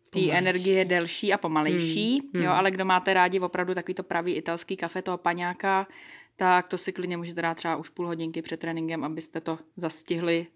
té 0.08 0.32
energie 0.32 0.86
delší 0.86 1.34
a 1.34 1.38
pomalejší, 1.38 2.20
hmm, 2.20 2.30
hmm. 2.34 2.44
jo, 2.44 2.52
ale 2.52 2.72
kdo 2.72 2.86
máte 2.86 3.14
rádi 3.14 3.40
opravdu 3.40 3.74
takový 3.74 3.94
to 3.94 4.04
pravý 4.04 4.34
italský 4.34 4.78
kafe 4.78 5.02
toho 5.02 5.18
paňáka, 5.18 5.88
tak 6.36 6.68
to 6.68 6.78
si 6.78 6.92
klidně 6.92 7.18
můžete 7.18 7.42
dát 7.42 7.54
třeba 7.54 7.76
už 7.76 7.90
půl 7.90 8.08
hodinky 8.08 8.42
před 8.42 8.60
tréninkem, 8.60 9.04
abyste 9.04 9.42
to 9.42 9.60
zastihli, 9.76 10.48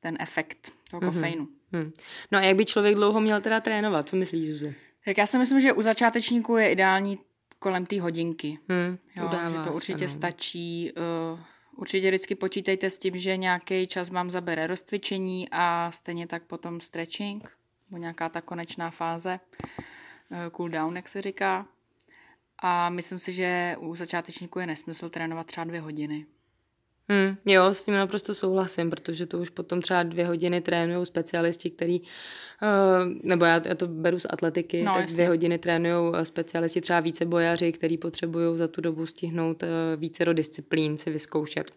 ten 0.00 0.16
efekt 0.20 0.72
toho 0.90 1.00
hmm, 1.00 1.12
kofeinu. 1.12 1.48
Hmm. 1.72 1.92
No 2.32 2.38
a 2.38 2.42
jak 2.42 2.56
by 2.56 2.64
člověk 2.64 2.94
dlouho 2.94 3.20
měl 3.20 3.40
teda 3.40 3.60
trénovat? 3.60 4.08
Co 4.08 4.16
myslíš, 4.16 4.50
Zuzi? 4.50 4.74
Tak 5.04 5.18
já 5.18 5.26
si 5.26 5.38
myslím, 5.38 5.60
že 5.60 5.72
u 5.72 5.82
začátečníků 5.82 6.56
je 6.56 6.70
ideální 6.70 7.18
kolem 7.58 7.86
té 7.86 8.00
hodinky. 8.00 8.58
Hmm, 8.68 8.98
jo, 9.16 9.30
že 9.50 9.70
to 9.70 9.76
určitě 9.76 10.04
ano. 10.04 10.14
stačí. 10.14 10.92
Uh, 11.32 11.40
určitě 11.76 12.08
vždycky 12.08 12.34
počítejte 12.34 12.90
s 12.90 12.98
tím, 12.98 13.18
že 13.18 13.36
nějaký 13.36 13.86
čas 13.86 14.10
vám 14.10 14.30
zabere 14.30 14.66
rozcvičení 14.66 15.48
a 15.50 15.90
stejně 15.92 16.26
tak 16.26 16.42
potom 16.42 16.80
stretching 16.80 17.50
nebo 17.90 18.00
nějaká 18.00 18.28
ta 18.28 18.40
konečná 18.40 18.90
fáze, 18.90 19.40
eh, 20.30 20.50
cool 20.50 20.68
down, 20.68 20.96
jak 20.96 21.08
se 21.08 21.22
říká. 21.22 21.66
A 22.58 22.90
myslím 22.90 23.18
si, 23.18 23.32
že 23.32 23.76
u 23.78 23.94
začátečníků 23.94 24.58
je 24.58 24.66
nesmysl 24.66 25.08
trénovat 25.08 25.46
třeba 25.46 25.64
dvě 25.64 25.80
hodiny. 25.80 26.26
Hmm, 27.08 27.36
jo, 27.46 27.66
s 27.66 27.84
tím 27.84 27.94
naprosto 27.94 28.34
souhlasím, 28.34 28.90
protože 28.90 29.26
to 29.26 29.38
už 29.38 29.50
potom 29.50 29.80
třeba 29.82 30.02
dvě 30.02 30.26
hodiny 30.26 30.60
trénují 30.60 31.06
specialisti, 31.06 31.70
který, 31.70 32.00
uh, 32.00 32.06
nebo 33.22 33.44
já, 33.44 33.62
já 33.64 33.74
to 33.74 33.86
beru 33.88 34.18
z 34.18 34.26
atletiky, 34.30 34.82
no, 34.82 34.92
tak 34.92 35.00
jasně. 35.00 35.14
dvě 35.14 35.28
hodiny 35.28 35.58
trénují 35.58 36.14
eh, 36.16 36.24
specialisti, 36.24 36.80
třeba 36.80 37.00
více 37.00 37.24
bojaři, 37.24 37.72
který 37.72 37.98
potřebují 37.98 38.58
za 38.58 38.68
tu 38.68 38.80
dobu 38.80 39.06
stihnout 39.06 39.64
více 39.96 40.24
do 40.24 40.32
disciplín 40.32 40.96
si 40.96 41.10
vyzkoušet 41.10 41.72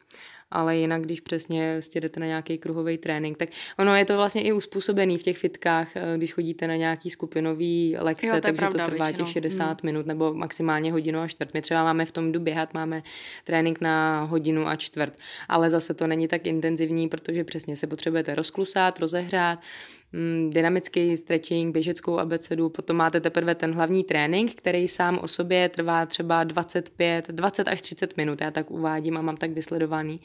ale 0.54 0.78
jinak, 0.78 1.02
když 1.02 1.20
přesně 1.20 1.82
jdete 1.96 2.20
na 2.20 2.26
nějaký 2.26 2.58
kruhový 2.58 2.98
trénink, 2.98 3.38
tak 3.38 3.50
ono 3.80 3.96
je 3.96 4.06
to 4.06 4.16
vlastně 4.16 4.42
i 4.42 4.52
uspůsobený 4.52 5.18
v 5.18 5.24
těch 5.24 5.38
fitkách, 5.38 5.96
eh, 5.96 6.18
když 6.18 6.34
chodíte 6.34 6.68
na 6.68 6.76
nějaký 6.76 7.10
skupinový 7.10 7.96
lekce, 8.00 8.28
jo, 8.28 8.34
to 8.34 8.42
takže 8.42 8.58
pravda, 8.58 8.86
to 8.86 8.92
trvá 8.92 9.06
většinou. 9.06 9.26
těch 9.26 9.34
60 9.34 9.66
hmm. 9.66 9.78
minut 9.84 10.06
nebo 10.06 10.34
maximálně 10.34 10.92
hodinu 10.92 11.20
a 11.20 11.28
čtvrt. 11.28 11.54
My 11.54 11.62
třeba 11.62 11.84
máme 11.84 12.06
v 12.06 12.12
tom 12.12 12.32
jdu 12.32 12.40
běhat, 12.40 12.74
máme 12.74 13.04
trénink 13.44 13.82
na 13.82 14.24
hodinu 14.24 14.68
a 14.68 14.76
čtvrt, 14.76 15.14
ale 15.50 15.70
zase 15.70 15.94
to 15.94 16.08
není 16.08 16.28
tak 16.28 16.48
intenzivní, 16.48 17.10
protože 17.10 17.44
přesně 17.44 17.78
se 17.78 17.88
potřebujete 17.88 18.36
rozklusat, 18.36 19.00
rozehřát, 19.00 19.60
Mm, 19.60 20.03
dynamický 20.50 21.18
stretching, 21.18 21.74
běžeckou 21.74 22.20
abecedu, 22.20 22.70
potom 22.70 22.98
máte 22.98 23.22
teprve 23.22 23.56
ten 23.56 23.74
hlavní 23.74 24.04
trénink, 24.04 24.56
který 24.56 24.88
sám 24.88 25.20
o 25.20 25.28
sobě 25.28 25.70
trvá 25.70 26.06
třeba 26.06 26.44
25, 26.44 27.28
20 27.28 27.68
až 27.68 27.82
30 27.82 28.18
minut, 28.18 28.42
já 28.42 28.52
tak 28.52 28.72
uvádím 28.72 29.18
a 29.18 29.22
mám 29.22 29.38
tak 29.38 29.52
vysledovaný, 29.52 30.22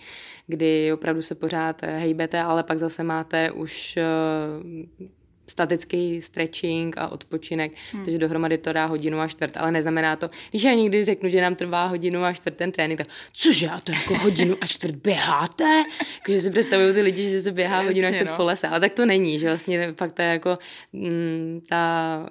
kdy 0.46 0.92
opravdu 0.92 1.22
se 1.22 1.34
pořád 1.34 1.82
hejbete, 1.82 2.40
ale 2.40 2.62
pak 2.62 2.78
zase 2.78 3.04
máte 3.04 3.50
už 3.50 3.96
eh, 3.96 5.08
statický 5.48 6.22
stretching 6.22 6.98
a 6.98 7.08
odpočinek, 7.08 7.72
hmm. 7.92 8.04
takže 8.04 8.18
dohromady 8.18 8.58
to 8.58 8.72
dá 8.72 8.86
hodinu 8.86 9.20
a 9.20 9.28
čtvrt, 9.28 9.56
ale 9.56 9.72
neznamená 9.72 10.16
to, 10.16 10.28
když 10.50 10.62
já 10.62 10.74
někdy 10.74 11.04
řeknu, 11.04 11.28
že 11.28 11.40
nám 11.40 11.54
trvá 11.54 11.86
hodinu 11.86 12.24
a 12.24 12.32
čtvrt 12.32 12.56
ten 12.56 12.72
trénink, 12.72 12.98
tak 12.98 13.08
cože, 13.32 13.68
a 13.68 13.80
to 13.80 13.92
jako 13.92 14.18
hodinu 14.18 14.56
a 14.60 14.66
čtvrt 14.66 14.94
běháte? 14.94 15.84
Že 16.28 16.40
si 16.40 16.50
představují 16.50 16.94
ty 16.94 17.02
lidi, 17.02 17.30
že 17.30 17.40
se 17.40 17.52
běhá 17.52 17.76
Jasně, 17.76 17.88
hodinu 17.88 18.08
a 18.08 18.10
čtvrt 18.10 18.30
no. 18.30 18.36
po 18.36 18.44
lese, 18.44 18.68
ale 18.68 18.80
tak 18.80 18.92
to 18.92 19.06
není, 19.06 19.38
že 19.38 19.46
vlastně 19.46 19.92
fakt 19.92 20.12
to 20.12 20.22
je 20.22 20.28
jako 20.28 20.58
mm, 20.92 21.60
ta 21.68 22.26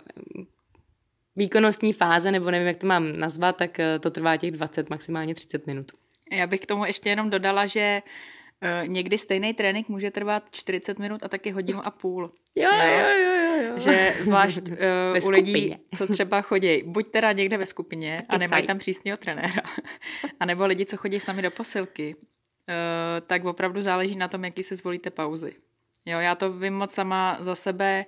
výkonnostní 1.36 1.94
fáze, 1.94 2.32
nebo 2.32 2.52
nevím, 2.52 2.68
jak 2.68 2.78
to 2.78 2.88
mám 2.88 3.20
nazvat, 3.20 3.58
tak 3.58 3.80
eh, 3.80 4.00
to 4.00 4.12
trvá 4.12 4.38
těch 4.38 4.52
20, 4.52 4.90
maximálně 4.90 5.36
30 5.36 5.68
minut. 5.68 5.92
Já 6.32 6.48
bych 6.48 6.60
k 6.60 6.66
tomu 6.66 6.86
ještě 6.86 7.10
jenom 7.10 7.30
dodala, 7.30 7.68
že 7.68 8.02
Uh, 8.06 8.37
někdy 8.86 9.18
stejný 9.18 9.54
trénink 9.54 9.90
může 9.90 10.12
trvat 10.12 10.44
40 10.52 11.00
minut 11.00 11.24
a 11.24 11.28
taky 11.28 11.52
hodinu 11.52 11.88
a 11.88 11.92
půl. 11.92 12.32
Jo, 12.56 12.70
jo, 12.74 12.86
jo, 12.86 13.34
jo, 13.34 13.64
jo. 13.64 13.80
Že 13.80 14.14
zvlášť 14.20 14.62
uh, 14.70 15.26
u 15.26 15.30
lidí, 15.30 15.76
co 15.98 16.08
třeba 16.08 16.42
chodí, 16.42 16.84
buď 16.86 17.12
teda 17.12 17.32
někde 17.32 17.58
ve 17.58 17.66
skupině 17.66 18.26
a 18.30 18.38
nemají 18.38 18.68
tam 18.68 18.78
přísného 18.78 19.18
trenéra, 19.18 19.62
anebo 20.40 20.66
lidi, 20.66 20.86
co 20.86 20.98
chodí 20.98 21.20
sami 21.20 21.42
do 21.42 21.52
posilky, 21.52 22.16
uh, 22.16 22.24
tak 23.28 23.46
opravdu 23.46 23.82
záleží 23.82 24.16
na 24.16 24.28
tom, 24.28 24.46
jaký 24.46 24.64
si 24.64 24.76
zvolíte 24.76 25.10
pauzy. 25.10 25.56
Jo, 26.06 26.20
já 26.20 26.36
to 26.36 26.54
vím 26.54 26.74
moc 26.74 26.92
sama 26.92 27.38
za 27.40 27.56
sebe, 27.56 28.06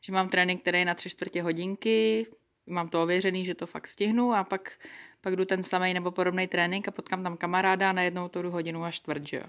že 0.00 0.12
mám 0.12 0.28
trénink, 0.28 0.60
který 0.62 0.78
je 0.78 0.84
na 0.84 0.94
tři 0.94 1.10
čtvrtě 1.10 1.42
hodinky, 1.42 2.26
mám 2.66 2.88
to 2.88 3.02
ověřený, 3.02 3.44
že 3.44 3.54
to 3.54 3.66
fakt 3.66 3.86
stihnu 3.86 4.34
a 4.34 4.44
pak, 4.44 4.72
pak 5.20 5.36
jdu 5.36 5.44
ten 5.44 5.62
samý 5.62 5.94
nebo 5.94 6.10
podobný 6.10 6.46
trénink 6.46 6.88
a 6.88 6.90
potkám 6.90 7.22
tam 7.22 7.36
kamaráda 7.36 7.90
a 7.90 7.92
najednou 7.92 8.28
to 8.28 8.42
jdu 8.42 8.50
hodinu 8.50 8.84
a 8.84 8.90
čtvrt, 8.90 9.26
že 9.26 9.36
jo. 9.36 9.44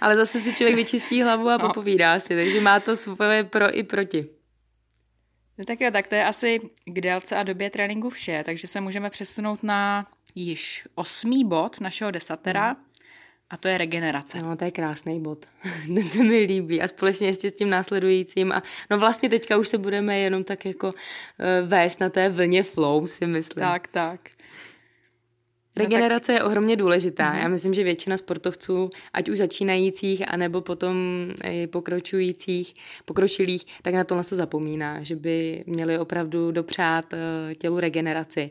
Ale 0.00 0.16
zase 0.16 0.40
si 0.40 0.54
člověk 0.54 0.76
vyčistí 0.76 1.22
hlavu 1.22 1.48
a 1.48 1.56
no. 1.56 1.66
popovídá 1.68 2.20
si, 2.20 2.36
takže 2.36 2.60
má 2.60 2.80
to 2.80 2.96
svoje 2.96 3.44
pro 3.44 3.78
i 3.78 3.82
proti. 3.82 4.26
No 5.58 5.64
tak 5.64 5.80
jo, 5.80 5.90
tak 5.90 6.06
to 6.06 6.14
je 6.14 6.24
asi 6.24 6.60
k 6.84 7.00
délce 7.00 7.36
a 7.36 7.42
době 7.42 7.70
tréninku 7.70 8.10
vše, 8.10 8.42
takže 8.46 8.68
se 8.68 8.80
můžeme 8.80 9.10
přesunout 9.10 9.62
na 9.62 10.06
již 10.34 10.84
osmý 10.94 11.44
bod 11.44 11.80
našeho 11.80 12.10
desatera, 12.10 12.72
mm. 12.72 12.80
a 13.50 13.56
to 13.56 13.68
je 13.68 13.78
regenerace. 13.78 14.42
No, 14.42 14.56
to 14.56 14.64
je 14.64 14.70
krásný 14.70 15.20
bod. 15.20 15.46
Ten 15.94 16.10
se 16.10 16.22
mi 16.22 16.38
líbí 16.38 16.82
a 16.82 16.88
společně 16.88 17.26
ještě 17.26 17.50
s 17.50 17.52
tím 17.52 17.70
následujícím. 17.70 18.52
A 18.52 18.62
no 18.90 18.98
vlastně 18.98 19.28
teďka 19.28 19.56
už 19.56 19.68
se 19.68 19.78
budeme 19.78 20.18
jenom 20.18 20.44
tak 20.44 20.64
jako 20.64 20.86
uh, 20.86 21.68
vést 21.68 22.00
na 22.00 22.10
té 22.10 22.28
vlně 22.28 22.62
flow, 22.62 23.06
si 23.06 23.26
myslím. 23.26 23.64
Tak, 23.64 23.88
tak. 23.88 24.20
Regenerace 25.78 26.32
je 26.32 26.42
ohromně 26.42 26.76
důležitá. 26.76 27.32
Mm-hmm. 27.32 27.42
Já 27.42 27.48
myslím, 27.48 27.74
že 27.74 27.84
většina 27.84 28.16
sportovců, 28.16 28.90
ať 29.12 29.28
už 29.28 29.38
začínajících, 29.38 30.32
anebo 30.32 30.60
potom 30.60 30.96
i 31.44 31.66
pokročujících, 31.66 32.74
pokročilých, 33.04 33.66
tak 33.82 33.94
na 33.94 34.04
tohle 34.04 34.24
to 34.24 34.34
zapomíná, 34.34 35.02
že 35.02 35.16
by 35.16 35.64
měli 35.66 35.98
opravdu 35.98 36.52
dopřát 36.52 37.14
eh, 37.14 37.54
tělu 37.54 37.80
regeneraci. 37.80 38.50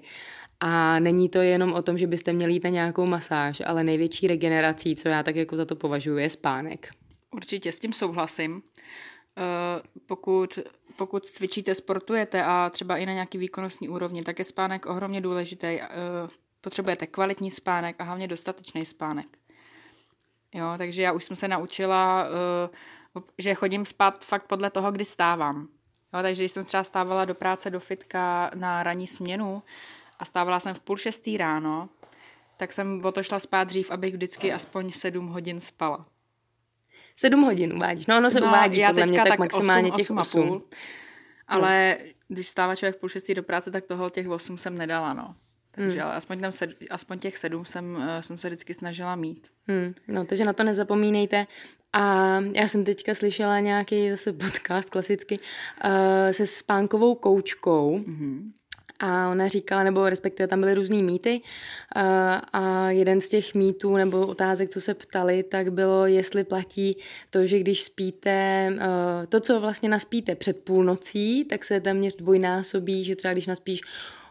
A 0.60 1.00
není 1.00 1.30
to 1.30 1.40
jenom 1.40 1.74
o 1.74 1.82
tom, 1.82 1.98
že 1.98 2.08
byste 2.08 2.34
měli 2.34 2.54
jít 2.54 2.64
na 2.64 2.70
nějakou 2.70 3.06
masáž, 3.06 3.62
ale 3.66 3.84
největší 3.84 4.28
regenerací, 4.28 4.96
co 4.96 5.10
já 5.10 5.24
tak 5.24 5.36
jako 5.36 5.56
za 5.56 5.66
to 5.66 5.76
považuji, 5.76 6.18
je 6.18 6.30
spánek. 6.30 6.90
Určitě 7.32 7.72
s 7.72 7.80
tím 7.80 7.94
souhlasím. 7.94 8.62
Eh, 9.38 9.82
pokud 10.06 10.60
pokud 10.98 11.26
cvičíte, 11.26 11.76
sportujete 11.76 12.44
a 12.44 12.70
třeba 12.70 12.98
i 12.98 13.06
na 13.06 13.14
nějaký 13.14 13.38
výkonnostní 13.38 13.90
úrovni, 13.90 14.24
tak 14.24 14.40
je 14.40 14.46
spánek 14.46 14.86
ohromně 14.86 15.22
důležitý. 15.22 15.80
Eh, 16.58 16.62
potřebujete 16.62 17.08
kvalitní 17.08 17.52
spánek 17.52 17.96
a 18.00 18.04
hlavně 18.04 18.28
dostatečný 18.28 18.86
spánek. 18.86 19.38
Jo, 20.54 20.74
takže 20.78 21.02
já 21.02 21.12
už 21.12 21.24
jsem 21.24 21.36
se 21.36 21.48
naučila, 21.48 22.26
uh, 23.16 23.24
že 23.38 23.54
chodím 23.54 23.86
spát 23.86 24.24
fakt 24.24 24.48
podle 24.48 24.70
toho, 24.70 24.92
kdy 24.92 25.06
stávám. 25.06 25.68
Jo, 26.14 26.22
takže 26.22 26.44
když 26.44 26.52
jsem 26.52 26.66
třeba 26.66 26.84
stávala 26.84 27.26
do 27.26 27.36
práce 27.36 27.70
do 27.70 27.80
fitka 27.80 28.52
na 28.56 28.84
ranní 28.84 29.08
směnu 29.08 29.64
a 30.20 30.26
stávala 30.26 30.60
jsem 30.60 30.74
v 30.74 30.80
půl 30.80 30.98
šestý 30.98 31.38
ráno, 31.38 31.90
tak 32.58 32.74
jsem 32.74 33.02
o 33.06 33.12
to 33.12 33.24
šla 33.24 33.40
spát 33.40 33.64
dřív, 33.64 33.92
abych 33.92 34.14
vždycky 34.14 34.54
aspoň 34.54 34.92
sedm 34.92 35.28
hodin 35.28 35.60
spala. 35.60 36.06
Sedm 37.16 37.42
hodin 37.42 37.74
uvádíš. 37.74 38.08
No 38.08 38.18
ono 38.18 38.30
se 38.30 38.40
no, 38.40 38.48
uvádí 38.48 38.78
já 38.78 38.90
podle 38.90 39.06
mě 39.06 39.18
tak, 39.18 39.28
tak 39.28 39.40
maximálně 39.40 39.92
8, 39.92 39.98
těch 39.98 40.12
8. 40.12 40.18
8. 40.18 40.48
Půl, 40.48 40.64
ale 41.48 41.98
no. 42.00 42.06
když 42.28 42.48
stává 42.48 42.76
člověk 42.76 42.96
v 42.96 43.00
půl 43.00 43.10
šestý 43.10 43.34
do 43.34 43.44
práce, 43.44 43.72
tak 43.72 43.88
toho 43.88 44.10
těch 44.10 44.30
osm 44.30 44.58
jsem 44.58 44.78
nedala, 44.78 45.14
no. 45.14 45.36
Takže 45.78 45.98
hmm. 45.98 46.08
ale 46.08 46.16
aspoň, 46.16 46.40
tam 46.40 46.52
sed, 46.52 46.70
aspoň 46.90 47.20
těch 47.20 47.38
sedm 47.38 47.66
jsem, 47.66 47.96
uh, 47.96 48.04
jsem 48.22 48.38
se 48.38 48.48
vždycky 48.48 48.74
snažila 48.74 49.16
mít. 49.16 49.48
Hmm. 49.68 49.94
No, 50.08 50.26
takže 50.26 50.46
na 50.46 50.54
to 50.54 50.64
nezapomínejte. 50.64 51.48
A 51.94 52.40
já 52.40 52.68
jsem 52.68 52.86
teďka 52.86 53.16
slyšela 53.16 53.60
nějaký 53.60 54.10
zase 54.10 54.34
podcast 54.46 54.90
klasicky 54.90 55.40
uh, 55.40 55.92
se 56.32 56.46
spánkovou 56.46 57.16
koučkou. 57.16 57.98
Mm-hmm. 57.98 58.52
A 59.00 59.30
ona 59.30 59.48
říkala, 59.48 59.84
nebo 59.84 60.10
respektive 60.10 60.48
tam 60.48 60.60
byly 60.60 60.74
různý 60.74 61.04
mýty 61.04 61.42
uh, 61.96 62.02
a 62.54 62.90
jeden 62.90 63.22
z 63.22 63.28
těch 63.28 63.56
mýtů 63.56 63.98
nebo 63.98 64.28
otázek, 64.28 64.70
co 64.70 64.82
se 64.82 64.94
ptali, 64.94 65.44
tak 65.44 65.72
bylo, 65.72 66.06
jestli 66.06 66.44
platí 66.44 66.98
to, 67.30 67.46
že 67.46 67.60
když 67.60 67.84
spíte, 67.84 68.70
to, 69.30 69.40
co 69.40 69.60
vlastně 69.60 69.90
naspíte 69.90 70.36
před 70.36 70.64
půlnocí, 70.64 71.46
tak 71.46 71.66
se 71.66 71.80
téměř 71.80 72.16
dvojnásobí, 72.16 73.04
že 73.04 73.16
třeba 73.16 73.34
když 73.34 73.48
naspíš 73.48 73.82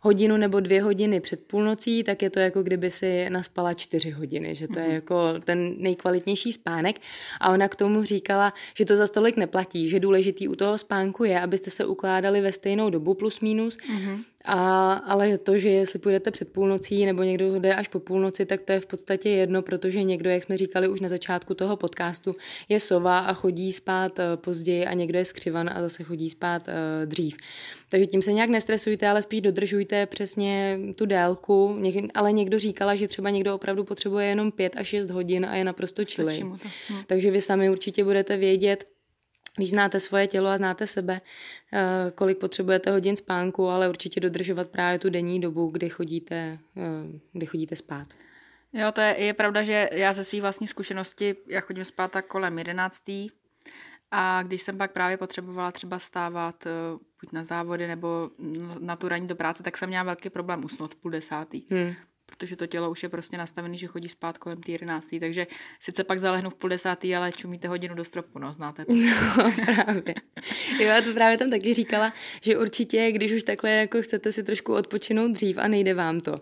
hodinu 0.03 0.37
nebo 0.37 0.61
dvě 0.61 0.83
hodiny 0.83 1.21
před 1.21 1.41
půlnocí, 1.41 2.05
tak 2.05 2.23
je 2.23 2.31
to 2.31 2.38
jako 2.38 2.62
kdyby 2.62 2.91
si 2.91 3.31
naspala 3.31 3.75
čtyři 3.75 4.11
hodiny, 4.11 4.55
že 4.55 4.69
to 4.69 4.79
je 4.79 4.85
mhm. 4.85 4.95
jako 4.95 5.35
ten 5.45 5.75
nejkvalitnější 5.79 6.53
spánek. 6.53 7.00
A 7.41 7.53
ona 7.53 7.69
k 7.69 7.76
tomu 7.76 8.05
říkala, 8.05 8.53
že 8.75 8.85
to 8.85 8.97
za 8.97 9.07
stolik 9.07 9.37
neplatí, 9.37 9.88
že 9.88 10.00
důležitý 10.00 10.49
u 10.49 10.55
toho 10.55 10.79
spánku 10.79 11.25
je, 11.25 11.41
abyste 11.41 11.71
se 11.71 11.85
ukládali 11.85 12.41
ve 12.41 12.53
stejnou 12.53 12.91
dobu 12.91 13.15
plus 13.15 13.41
minus, 13.41 13.76
mm-hmm. 13.76 14.25
A, 14.47 14.93
ale 14.93 15.38
to, 15.38 15.59
že 15.59 15.69
jestli 15.69 15.99
půjdete 15.99 16.31
před 16.31 16.53
půlnocí 16.53 17.07
nebo 17.07 17.23
někdo 17.23 17.61
jde 17.61 17.75
až 17.75 17.88
po 17.88 18.00
půlnoci, 18.00 18.47
tak 18.47 18.62
to 18.62 18.73
je 18.73 18.81
v 18.81 18.87
podstatě 18.87 19.29
jedno, 19.29 19.62
protože 19.62 20.03
někdo, 20.03 20.31
jak 20.31 20.43
jsme 20.43 20.57
říkali 20.57 20.88
už 20.88 21.00
na 21.00 21.09
začátku 21.09 21.55
toho 21.55 21.76
podcastu, 21.76 22.33
je 22.69 22.81
sova 22.81 23.19
a 23.19 23.33
chodí 23.33 23.73
spát 23.73 24.19
eh, 24.19 24.37
později 24.37 24.87
a 24.87 24.93
někdo 24.93 25.19
je 25.19 25.25
skřivan 25.25 25.71
a 25.75 25.81
zase 25.81 26.05
chodí 26.05 26.31
spát 26.31 26.69
uh, 26.69 27.07
dřív. 27.07 27.37
Takže 27.88 28.07
tím 28.07 28.23
se 28.23 28.33
nějak 28.33 28.50
nestresujte, 28.50 29.09
ale 29.09 29.23
spíš 29.23 29.41
dodržujte 29.41 30.07
přesně 30.07 30.79
tu 30.97 31.07
délku. 31.07 31.79
Ale 32.15 32.33
někdo 32.33 32.59
říkala, 32.59 32.95
že 32.95 33.09
třeba 33.09 33.31
někdo 33.31 33.55
opravdu 33.55 33.85
potřebuje 33.85 34.26
jenom 34.26 34.53
5 34.53 34.76
až 34.76 34.87
6 34.88 35.11
hodin 35.11 35.47
a 35.47 35.57
je 35.57 35.65
naprosto 35.65 36.05
čilej. 36.05 36.45
Hm. 36.45 36.57
Takže 37.07 37.31
vy 37.31 37.41
sami 37.41 37.71
určitě 37.71 38.05
budete 38.05 38.37
vědět, 38.37 38.96
když 39.56 39.70
znáte 39.70 40.00
svoje 40.00 40.26
tělo 40.26 40.48
a 40.48 40.56
znáte 40.56 40.86
sebe, 40.86 41.20
eh, 41.72 42.12
kolik 42.14 42.38
potřebujete 42.38 42.90
hodin 42.90 43.16
spánku, 43.16 43.68
ale 43.68 43.88
určitě 43.88 44.20
dodržovat 44.20 44.68
právě 44.68 44.98
tu 44.98 45.10
denní 45.10 45.40
dobu, 45.40 45.66
kdy 45.66 45.88
chodíte, 45.88 46.52
eh, 46.76 46.82
kdy 47.32 47.46
chodíte 47.46 47.76
spát. 47.76 48.06
Jo, 48.72 48.92
to 48.92 49.00
je, 49.00 49.25
je 49.25 49.34
pravda, 49.34 49.62
že 49.62 49.88
já 49.92 50.12
ze 50.12 50.25
své 50.25 50.40
vlastní 50.40 50.66
zkušenosti, 50.66 51.36
já 51.46 51.60
chodím 51.60 51.84
spát 51.84 52.12
tak 52.12 52.26
kolem 52.26 52.58
11. 52.58 53.32
A 54.10 54.42
když 54.42 54.62
jsem 54.62 54.78
pak 54.78 54.92
právě 54.92 55.16
potřebovala 55.16 55.72
třeba 55.72 55.98
stávat 55.98 56.66
eh, 56.66 56.70
buď 57.20 57.32
na 57.32 57.44
závody 57.44 57.86
nebo 57.86 58.30
na 58.78 58.96
tu 58.96 59.08
ranní 59.08 59.28
do 59.28 59.36
práce, 59.36 59.62
tak 59.62 59.76
jsem 59.76 59.88
měla 59.88 60.04
velký 60.04 60.30
problém 60.30 60.64
usnout 60.64 60.94
v 60.94 60.96
půl 60.96 61.10
desátý. 61.10 61.62
Hmm 61.70 61.94
protože 62.26 62.56
to 62.56 62.66
tělo 62.66 62.90
už 62.90 63.02
je 63.02 63.09
prostě 63.09 63.38
nastavené, 63.38 63.76
že 63.76 63.87
chodí 63.87 64.09
spát 64.09 64.38
kolem 64.38 64.61
té 64.61 64.73
11. 64.73 65.09
Takže 65.21 65.47
sice 65.80 66.04
pak 66.04 66.21
zalehnu 66.21 66.50
v 66.50 66.54
půl 66.54 66.71
desátý, 66.71 67.16
ale 67.16 67.33
čumíte 67.33 67.68
hodinu 67.68 67.95
do 67.95 68.04
stropu, 68.04 68.38
no, 68.38 68.52
znáte 68.52 68.85
to. 68.85 68.92
No, 69.37 69.52
právě. 69.64 70.15
Jo, 70.80 70.86
já 70.86 71.02
to 71.02 71.12
právě 71.12 71.39
tam 71.39 71.50
taky 71.50 71.75
říkala, 71.75 72.12
že 72.41 72.58
určitě, 72.58 73.12
když 73.12 73.32
už 73.32 73.43
takhle 73.43 73.71
jako 73.71 74.02
chcete 74.02 74.32
si 74.32 74.43
trošku 74.43 74.75
odpočinout 74.75 75.32
dřív 75.32 75.58
a 75.58 75.69
nejde 75.69 75.95
vám 75.95 76.21
to, 76.21 76.34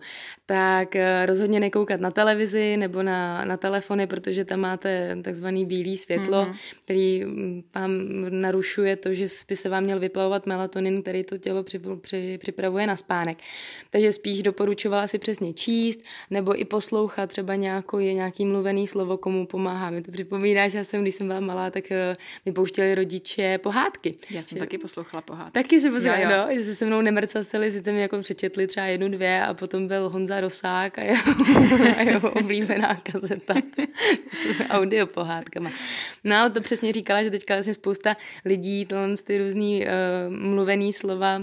tak 0.45 0.95
eh, 0.95 1.25
rozhodně 1.25 1.59
nekoukat 1.59 1.99
na 1.99 2.11
televizi 2.11 2.77
nebo 2.77 3.03
na, 3.03 3.45
na 3.45 3.57
telefony, 3.57 4.07
protože 4.07 4.45
tam 4.45 4.59
máte 4.59 5.17
takzvaný 5.21 5.65
bílý 5.65 5.97
světlo, 5.97 6.45
mm-hmm. 6.45 6.55
který 6.83 7.25
mm, 7.25 7.63
vám 7.75 7.91
narušuje 8.29 8.95
to, 8.95 9.13
že 9.13 9.27
by 9.47 9.55
se 9.55 9.69
vám 9.69 9.83
měl 9.83 9.99
vyplavovat 9.99 10.45
melatonin, 10.45 11.01
který 11.01 11.23
to 11.23 11.37
tělo 11.37 11.63
při, 11.63 11.81
při, 12.01 12.37
připravuje 12.37 12.87
na 12.87 12.97
spánek. 12.97 13.37
Takže 13.89 14.11
spíš 14.11 14.43
doporučovala 14.43 15.07
si 15.07 15.19
přesně 15.19 15.53
číst, 15.53 15.74
číst 15.75 15.99
nebo 16.29 16.59
i 16.61 16.65
poslouchat 16.65 17.29
třeba 17.29 17.55
nějakou, 17.55 17.99
je 17.99 18.13
nějaký 18.13 18.45
mluvený 18.45 18.87
slovo, 18.87 19.17
komu 19.17 19.45
pomáhá. 19.45 19.89
Mi 19.89 20.01
to 20.01 20.11
připomíná, 20.11 20.67
že 20.67 20.77
já 20.77 20.83
jsem, 20.83 21.01
když 21.01 21.15
jsem 21.15 21.27
byla 21.27 21.39
malá, 21.39 21.69
tak 21.69 21.91
eh, 21.91 22.15
mi 22.45 22.51
pouštěli 22.51 22.95
rodiče 22.95 23.57
pohádky. 23.57 24.15
Já 24.31 24.43
jsem 24.43 24.55
že... 24.55 24.59
taky 24.59 24.77
poslouchala 24.77 25.21
pohádky. 25.21 25.51
Taky 25.51 25.81
si 25.81 25.91
poslouchala, 25.91 26.47
no, 26.47 26.53
že 26.53 26.63
se 26.63 26.75
se 26.75 26.85
mnou 26.85 27.01
nemrcasili, 27.01 27.71
sice 27.71 27.91
mi 27.91 28.01
jako 28.01 28.19
přečetli 28.19 28.67
třeba 28.67 28.85
jednu, 28.85 29.09
dvě 29.09 29.41
a 29.41 29.53
potom 29.53 29.87
byl 29.87 30.09
Honza 30.09 30.41
Rosák 30.41 30.99
a 30.99 31.03
jeho, 31.03 31.33
a 31.97 32.01
jeho 32.01 32.31
oblíbená 32.31 32.95
kazeta 32.95 33.53
s 34.33 34.45
audio 34.69 35.07
pohádkama. 35.07 35.71
No 36.23 36.35
ale 36.35 36.49
to 36.49 36.61
přesně 36.61 36.93
říkala, 36.93 37.23
že 37.23 37.31
teďka 37.31 37.53
vlastně 37.53 37.73
spousta 37.73 38.15
lidí 38.45 38.85
tohle 38.85 39.17
ty 39.23 39.37
různý 39.37 39.85
uh, 39.85 39.89
mluvený 40.35 40.93
slova 40.93 41.41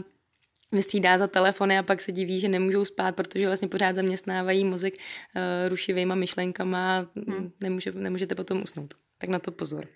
vystřídá 0.72 1.18
za 1.18 1.26
telefony 1.26 1.78
a 1.78 1.82
pak 1.82 2.00
se 2.00 2.12
diví, 2.12 2.40
že 2.40 2.48
nemůžou 2.48 2.84
spát, 2.84 3.16
protože 3.16 3.46
vlastně 3.46 3.68
pořád 3.68 3.94
zaměstnávají 3.94 4.64
mozek 4.64 4.94
uh, 4.94 5.42
rušivýma 5.68 6.14
myšlenkama 6.14 6.98
a 6.98 7.06
hmm. 7.30 7.52
nemůže, 7.60 7.92
nemůžete 7.92 8.34
potom 8.34 8.62
usnout. 8.62 8.94
Tak 9.18 9.30
na 9.30 9.38
to 9.38 9.52
pozor. 9.52 9.88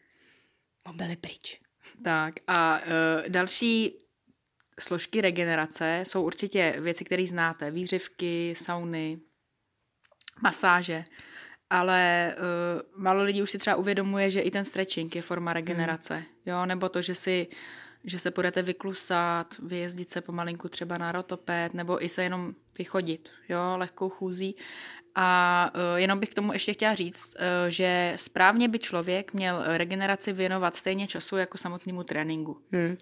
Mobily 0.86 1.16
pryč. 1.16 1.60
Tak 2.04 2.34
a 2.46 2.80
uh, 2.80 3.28
další 3.28 3.98
složky 4.80 5.20
regenerace 5.20 6.02
jsou 6.06 6.22
určitě 6.22 6.76
věci, 6.80 7.04
které 7.04 7.26
znáte. 7.26 7.70
Výřivky, 7.70 8.54
sauny, 8.56 9.18
masáže. 10.42 11.04
Ale 11.70 12.34
uh, 12.36 13.02
málo 13.02 13.22
lidí 13.22 13.42
už 13.42 13.50
si 13.50 13.58
třeba 13.58 13.76
uvědomuje, 13.76 14.30
že 14.30 14.40
i 14.40 14.50
ten 14.50 14.64
stretching 14.64 15.16
je 15.16 15.22
forma 15.22 15.52
regenerace. 15.52 16.14
Hmm. 16.14 16.24
Jo, 16.46 16.66
nebo 16.66 16.88
to, 16.88 17.02
že 17.02 17.14
si 17.14 17.46
uh, 17.50 17.56
že 18.06 18.18
se 18.18 18.30
budete 18.30 18.62
vyklusat, 18.62 19.54
vyjezdit 19.58 20.08
se 20.08 20.20
pomalinku 20.20 20.68
třeba 20.68 20.98
na 20.98 21.12
rotoped, 21.12 21.74
nebo 21.74 22.04
i 22.04 22.08
se 22.08 22.22
jenom 22.22 22.54
vychodit, 22.78 23.30
jo, 23.48 23.60
lehkou 23.76 24.08
chůzí. 24.08 24.56
A 25.14 25.70
uh, 25.74 25.98
jenom 25.98 26.18
bych 26.18 26.28
k 26.28 26.34
tomu 26.34 26.52
ještě 26.52 26.72
chtěla 26.72 26.94
říct, 26.94 27.34
uh, 27.34 27.42
že 27.68 28.12
správně 28.16 28.68
by 28.68 28.78
člověk 28.78 29.34
měl 29.34 29.62
regeneraci 29.66 30.32
věnovat 30.32 30.74
stejně 30.74 31.06
času 31.06 31.36
jako 31.36 31.58
samotnému 31.58 32.02
tréninku. 32.02 32.60
Hmm. 32.72 32.96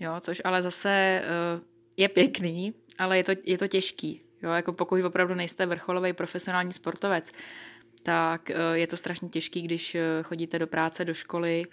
Jo, 0.00 0.16
což 0.20 0.42
ale 0.44 0.62
zase 0.62 1.22
uh, 1.56 1.62
je 1.96 2.08
pěkný, 2.08 2.74
ale 2.98 3.16
je 3.16 3.24
to, 3.24 3.32
je 3.44 3.58
to 3.58 3.68
těžký. 3.68 4.22
Jo, 4.42 4.50
jako 4.50 4.72
pokud 4.72 5.04
opravdu 5.04 5.34
nejste 5.34 5.66
vrcholový 5.66 6.12
profesionální 6.12 6.72
sportovec, 6.72 7.32
tak 8.02 8.50
je 8.72 8.86
to 8.86 8.96
strašně 8.96 9.28
těžký, 9.28 9.62
když 9.62 9.96
chodíte 10.22 10.58
do 10.58 10.66
práce, 10.66 11.04
do 11.04 11.14
školy, 11.14 11.64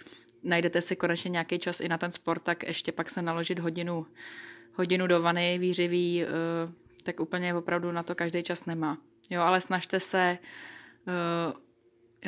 najdete 0.44 0.80
si 0.80 0.96
konečně 0.96 1.28
nějaký 1.28 1.58
čas 1.58 1.80
i 1.80 1.88
na 1.88 1.98
ten 1.98 2.10
sport, 2.10 2.42
tak 2.42 2.62
ještě 2.62 2.92
pak 2.92 3.10
se 3.10 3.22
naložit 3.22 3.58
hodinu, 3.58 4.06
hodinu 4.74 5.06
do 5.06 5.22
vany 5.22 5.58
výřivý, 5.58 6.22
eh, 6.22 6.26
tak 7.02 7.20
úplně 7.20 7.54
opravdu 7.54 7.92
na 7.92 8.02
to 8.02 8.14
každý 8.14 8.42
čas 8.42 8.66
nemá. 8.66 8.98
Jo, 9.30 9.40
ale 9.42 9.60
snažte 9.60 10.00
se 10.00 10.38
eh, 11.08 11.52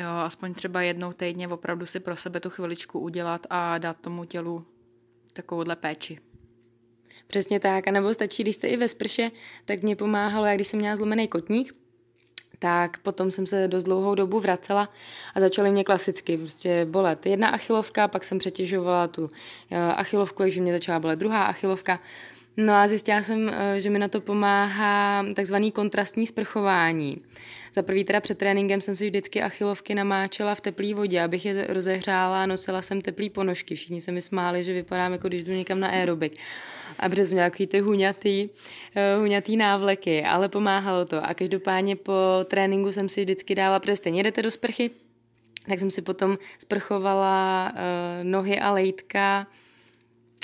jo, 0.01 0.09
aspoň 0.09 0.53
třeba 0.53 0.81
jednou 0.81 1.13
týdně 1.13 1.47
opravdu 1.47 1.85
si 1.85 1.99
pro 1.99 2.15
sebe 2.15 2.39
tu 2.39 2.49
chviličku 2.49 2.99
udělat 2.99 3.47
a 3.49 3.77
dát 3.77 4.01
tomu 4.01 4.25
tělu 4.25 4.65
takovouhle 5.33 5.75
péči. 5.75 6.19
Přesně 7.27 7.59
tak, 7.59 7.87
a 7.87 7.91
nebo 7.91 8.13
stačí, 8.13 8.43
když 8.43 8.55
jste 8.55 8.67
i 8.67 8.77
ve 8.77 8.87
sprše, 8.87 9.31
tak 9.65 9.81
mě 9.81 9.95
pomáhalo, 9.95 10.45
jak 10.45 10.55
když 10.55 10.67
jsem 10.67 10.79
měla 10.79 10.95
zlomený 10.95 11.27
kotník, 11.27 11.73
tak 12.59 12.97
potom 12.97 13.31
jsem 13.31 13.45
se 13.45 13.67
dost 13.67 13.83
dlouhou 13.83 14.15
dobu 14.15 14.39
vracela 14.39 14.89
a 15.35 15.39
začaly 15.39 15.71
mě 15.71 15.83
klasicky 15.83 16.37
prostě 16.37 16.85
bolet 16.85 17.25
jedna 17.25 17.47
achilovka, 17.47 18.07
pak 18.07 18.23
jsem 18.23 18.39
přetěžovala 18.39 19.07
tu 19.07 19.29
eh, 19.71 19.77
achilovku, 19.77 20.43
takže 20.43 20.61
mě 20.61 20.73
začala 20.73 20.99
bolet 20.99 21.19
druhá 21.19 21.43
achilovka. 21.43 21.99
No 22.57 22.73
a 22.73 22.87
zjistila 22.87 23.21
jsem, 23.21 23.49
eh, 23.49 23.79
že 23.79 23.89
mi 23.89 23.99
na 23.99 24.07
to 24.07 24.21
pomáhá 24.21 25.25
takzvaný 25.35 25.71
kontrastní 25.71 26.27
sprchování. 26.27 27.21
Za 27.73 27.81
prvý 27.81 28.03
teda 28.03 28.21
před 28.21 28.37
tréninkem 28.37 28.81
jsem 28.81 28.95
si 28.95 29.05
vždycky 29.05 29.41
achilovky 29.41 29.95
namáčela 29.95 30.55
v 30.55 30.61
teplé 30.61 30.93
vodě, 30.93 31.21
abych 31.21 31.45
je 31.45 31.67
rozehřála 31.69 32.45
nosila 32.45 32.81
jsem 32.81 33.01
teplý 33.01 33.29
ponožky. 33.29 33.75
Všichni 33.75 34.01
se 34.01 34.11
mi 34.11 34.21
smáli, 34.21 34.63
že 34.63 34.73
vypadám 34.73 35.11
jako 35.11 35.27
když 35.27 35.43
jdu 35.43 35.51
někam 35.51 35.79
na 35.79 35.87
aerobik 35.87 36.37
a 36.99 37.09
přes 37.09 37.31
nějaký 37.31 37.67
ty 37.67 37.79
huňatý, 37.79 38.49
uh, 38.49 39.21
huňatý 39.21 39.57
návleky, 39.57 40.23
ale 40.23 40.49
pomáhalo 40.49 41.05
to. 41.05 41.25
A 41.25 41.33
každopádně 41.33 41.95
po 41.95 42.13
tréninku 42.45 42.91
jsem 42.91 43.09
si 43.09 43.21
vždycky 43.21 43.55
dala, 43.55 43.79
protože 43.79 43.95
stejně 43.95 44.23
jdete 44.23 44.41
do 44.41 44.51
sprchy, 44.51 44.91
tak 45.69 45.79
jsem 45.79 45.91
si 45.91 46.01
potom 46.01 46.37
sprchovala 46.59 47.71
uh, 47.71 47.79
nohy 48.23 48.59
a 48.59 48.71
lejtka 48.71 49.47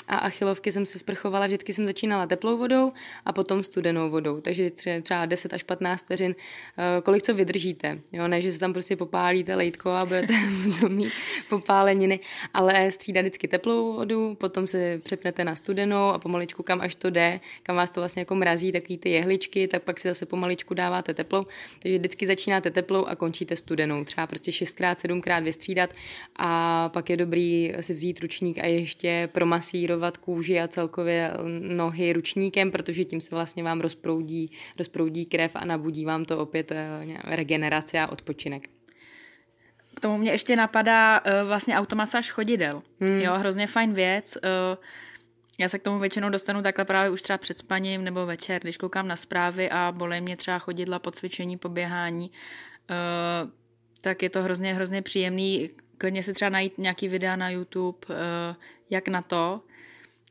a 0.08 0.16
achilovky 0.16 0.72
jsem 0.72 0.86
se 0.86 0.98
sprchovala, 0.98 1.46
vždycky 1.46 1.72
jsem 1.72 1.86
začínala 1.86 2.26
teplou 2.26 2.58
vodou 2.58 2.92
a 3.24 3.32
potom 3.32 3.62
studenou 3.62 4.10
vodou, 4.10 4.40
takže 4.40 4.70
třeba 5.02 5.26
10 5.26 5.52
až 5.52 5.62
15 5.62 6.04
vteřin, 6.04 6.34
eh, 6.78 7.02
kolik 7.02 7.22
co 7.22 7.34
vydržíte, 7.34 7.98
jo, 8.12 8.28
ne, 8.28 8.40
že 8.40 8.52
se 8.52 8.60
tam 8.60 8.72
prostě 8.72 8.96
popálíte 8.96 9.54
lejtko 9.54 9.90
a 9.90 10.06
budete 10.06 10.32
mít 10.88 11.12
popáleniny, 11.48 12.20
ale 12.54 12.90
střídat 12.90 13.22
vždycky 13.22 13.48
teplou 13.48 13.92
vodu, 13.92 14.34
potom 14.34 14.66
se 14.66 15.00
přepnete 15.02 15.44
na 15.44 15.56
studenou 15.56 16.08
a 16.08 16.18
pomaličku 16.18 16.62
kam 16.62 16.80
až 16.80 16.94
to 16.94 17.10
jde, 17.10 17.40
kam 17.62 17.76
vás 17.76 17.90
to 17.90 18.00
vlastně 18.00 18.20
jako 18.20 18.34
mrazí, 18.34 18.72
takový 18.72 18.98
ty 18.98 19.10
jehličky, 19.10 19.68
tak 19.68 19.82
pak 19.82 20.00
si 20.00 20.08
zase 20.08 20.26
pomaličku 20.26 20.74
dáváte 20.74 21.14
teplou, 21.14 21.44
takže 21.78 21.98
vždycky 21.98 22.26
začínáte 22.26 22.70
teplou 22.70 23.04
a 23.04 23.16
končíte 23.16 23.56
studenou, 23.56 24.04
třeba 24.04 24.26
prostě 24.26 24.50
6x, 24.50 24.94
7x 24.94 25.42
vystřídat 25.42 25.90
a 26.36 26.88
pak 26.88 27.10
je 27.10 27.16
dobrý 27.16 27.72
si 27.80 27.92
vzít 27.92 28.20
ručník 28.20 28.58
a 28.58 28.66
ještě 28.66 29.28
promasírovat 29.32 29.93
kůži 30.16 30.60
a 30.60 30.68
celkově 30.68 31.32
nohy 31.60 32.12
ručníkem, 32.12 32.70
protože 32.70 33.04
tím 33.04 33.20
se 33.20 33.34
vlastně 33.34 33.62
vám 33.62 33.80
rozproudí, 33.80 34.50
rozproudí 34.78 35.26
krev 35.26 35.50
a 35.54 35.64
nabudí 35.64 36.04
vám 36.04 36.24
to 36.24 36.38
opět 36.38 36.72
eh, 36.72 37.00
regenerace 37.24 38.00
a 38.00 38.06
odpočinek. 38.06 38.68
K 39.96 40.00
tomu 40.00 40.18
mě 40.18 40.30
ještě 40.30 40.56
napadá 40.56 41.20
uh, 41.20 41.48
vlastně 41.48 41.76
automasáž 41.76 42.30
chodidel. 42.30 42.82
Hmm. 43.00 43.20
Jo, 43.20 43.32
hrozně 43.34 43.66
fajn 43.66 43.92
věc. 43.92 44.36
Uh, 44.36 44.84
já 45.58 45.68
se 45.68 45.78
k 45.78 45.82
tomu 45.82 45.98
většinou 45.98 46.30
dostanu 46.30 46.62
takhle 46.62 46.84
právě 46.84 47.10
už 47.10 47.22
třeba 47.22 47.38
před 47.38 47.58
spaním 47.58 48.04
nebo 48.04 48.26
večer, 48.26 48.62
když 48.62 48.76
koukám 48.76 49.08
na 49.08 49.16
zprávy 49.16 49.70
a 49.70 49.92
bolí 49.92 50.20
mě 50.20 50.36
třeba 50.36 50.58
chodidla 50.58 50.98
po 50.98 51.10
cvičení, 51.10 51.56
po 51.56 51.68
běhání, 51.68 52.30
tak 54.00 54.22
je 54.22 54.30
to 54.30 54.42
hrozně, 54.42 54.74
hrozně 54.74 55.02
příjemný. 55.02 55.70
Klidně 55.98 56.22
si 56.22 56.34
třeba 56.34 56.48
najít 56.48 56.78
nějaký 56.78 57.08
videa 57.08 57.36
na 57.36 57.50
YouTube, 57.50 57.98
jak 58.90 59.08
na 59.08 59.22
to, 59.22 59.60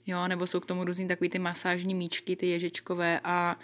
jo, 0.07 0.27
nebo 0.27 0.47
jsou 0.47 0.59
k 0.59 0.65
tomu 0.65 0.83
různý 0.83 1.07
takový 1.07 1.29
ty 1.29 1.39
masážní 1.39 1.95
míčky, 1.95 2.35
ty 2.35 2.47
ježičkové 2.47 3.19
a 3.23 3.55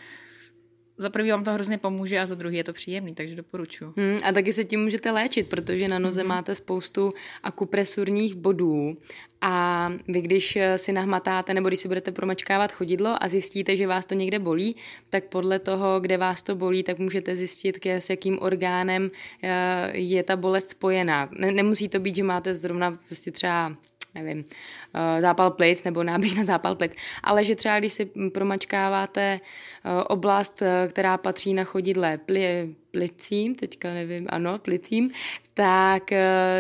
za 0.99 1.09
prvý 1.09 1.31
vám 1.31 1.43
to 1.43 1.51
hrozně 1.51 1.77
pomůže 1.77 2.19
a 2.19 2.25
za 2.25 2.35
druhý 2.35 2.57
je 2.57 2.63
to 2.63 2.73
příjemný, 2.73 3.15
takže 3.15 3.35
doporučuji. 3.35 3.93
Hmm, 3.97 4.17
a 4.23 4.31
taky 4.31 4.53
se 4.53 4.63
tím 4.63 4.83
můžete 4.83 5.11
léčit, 5.11 5.49
protože 5.49 5.87
na 5.87 5.99
noze 5.99 6.19
hmm. 6.19 6.29
máte 6.29 6.55
spoustu 6.55 7.09
akupresurních 7.43 8.35
bodů 8.35 8.97
a 9.41 9.93
vy 10.07 10.21
když 10.21 10.57
si 10.75 10.91
nahmatáte 10.91 11.53
nebo 11.53 11.67
když 11.67 11.79
si 11.79 11.87
budete 11.87 12.11
promačkávat 12.11 12.71
chodidlo 12.71 13.23
a 13.23 13.27
zjistíte, 13.27 13.75
že 13.75 13.87
vás 13.87 14.05
to 14.05 14.15
někde 14.15 14.39
bolí, 14.39 14.75
tak 15.09 15.23
podle 15.23 15.59
toho, 15.59 15.99
kde 15.99 16.17
vás 16.17 16.43
to 16.43 16.55
bolí, 16.55 16.83
tak 16.83 16.99
můžete 16.99 17.35
zjistit, 17.35 17.85
s 17.85 18.09
jakým 18.09 18.39
orgánem 18.41 19.11
eh, 19.43 19.97
je 19.97 20.23
ta 20.23 20.35
bolest 20.35 20.69
spojená. 20.69 21.29
Nemusí 21.39 21.89
to 21.89 21.99
být, 21.99 22.15
že 22.15 22.23
máte 22.23 22.53
zrovna 22.53 22.99
prostě 23.07 23.31
třeba 23.31 23.75
nevím, 24.15 24.45
eh, 24.93 25.21
zápal 25.21 25.51
plic 25.51 25.83
nebo 25.83 26.03
náběh 26.03 26.37
na 26.37 26.43
zápal 26.43 26.75
plic, 26.75 26.95
ale 27.23 27.43
že 27.43 27.55
třeba 27.55 27.79
když 27.79 27.93
si 27.93 28.05
promačkáváte 28.33 29.39
eh, 29.85 30.03
oblast, 30.03 30.61
eh, 30.61 30.87
která 30.89 31.17
patří 31.17 31.53
na 31.53 31.63
chodidle 31.63 32.17
pli, 32.17 32.75
plicím, 32.91 33.55
teďka 33.55 33.93
nevím, 33.93 34.27
ano, 34.29 34.59
plicím, 34.59 35.11
tak 35.53 36.11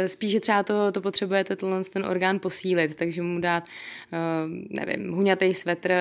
spíše 0.05 0.39
třeba 0.39 0.63
to, 0.63 0.91
to 0.91 1.01
potřebujete 1.01 1.55
ten 1.93 2.05
orgán 2.05 2.39
posílit, 2.39 2.95
takže 2.95 3.21
mu 3.21 3.39
dát, 3.39 3.63
nevím, 4.69 5.11
huňatý 5.11 5.53
svetr, 5.53 5.93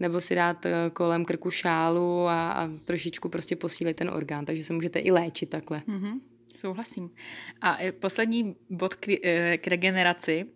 nebo 0.00 0.20
si 0.20 0.34
dát 0.34 0.66
kolem 0.92 1.24
krku 1.24 1.50
šálu 1.50 2.26
a, 2.28 2.50
a 2.50 2.68
trošičku 2.84 3.28
prostě 3.28 3.56
posílit 3.56 3.96
ten 3.96 4.10
orgán, 4.10 4.44
takže 4.44 4.64
se 4.64 4.72
můžete 4.72 4.98
i 4.98 5.10
léčit 5.10 5.50
takhle. 5.50 5.82
Mm-hmm. 5.88 6.20
Souhlasím. 6.56 7.10
A 7.60 7.78
poslední 7.98 8.56
bod 8.70 8.94
k, 8.94 9.06
k 9.56 9.66
regeneraci 9.66 10.46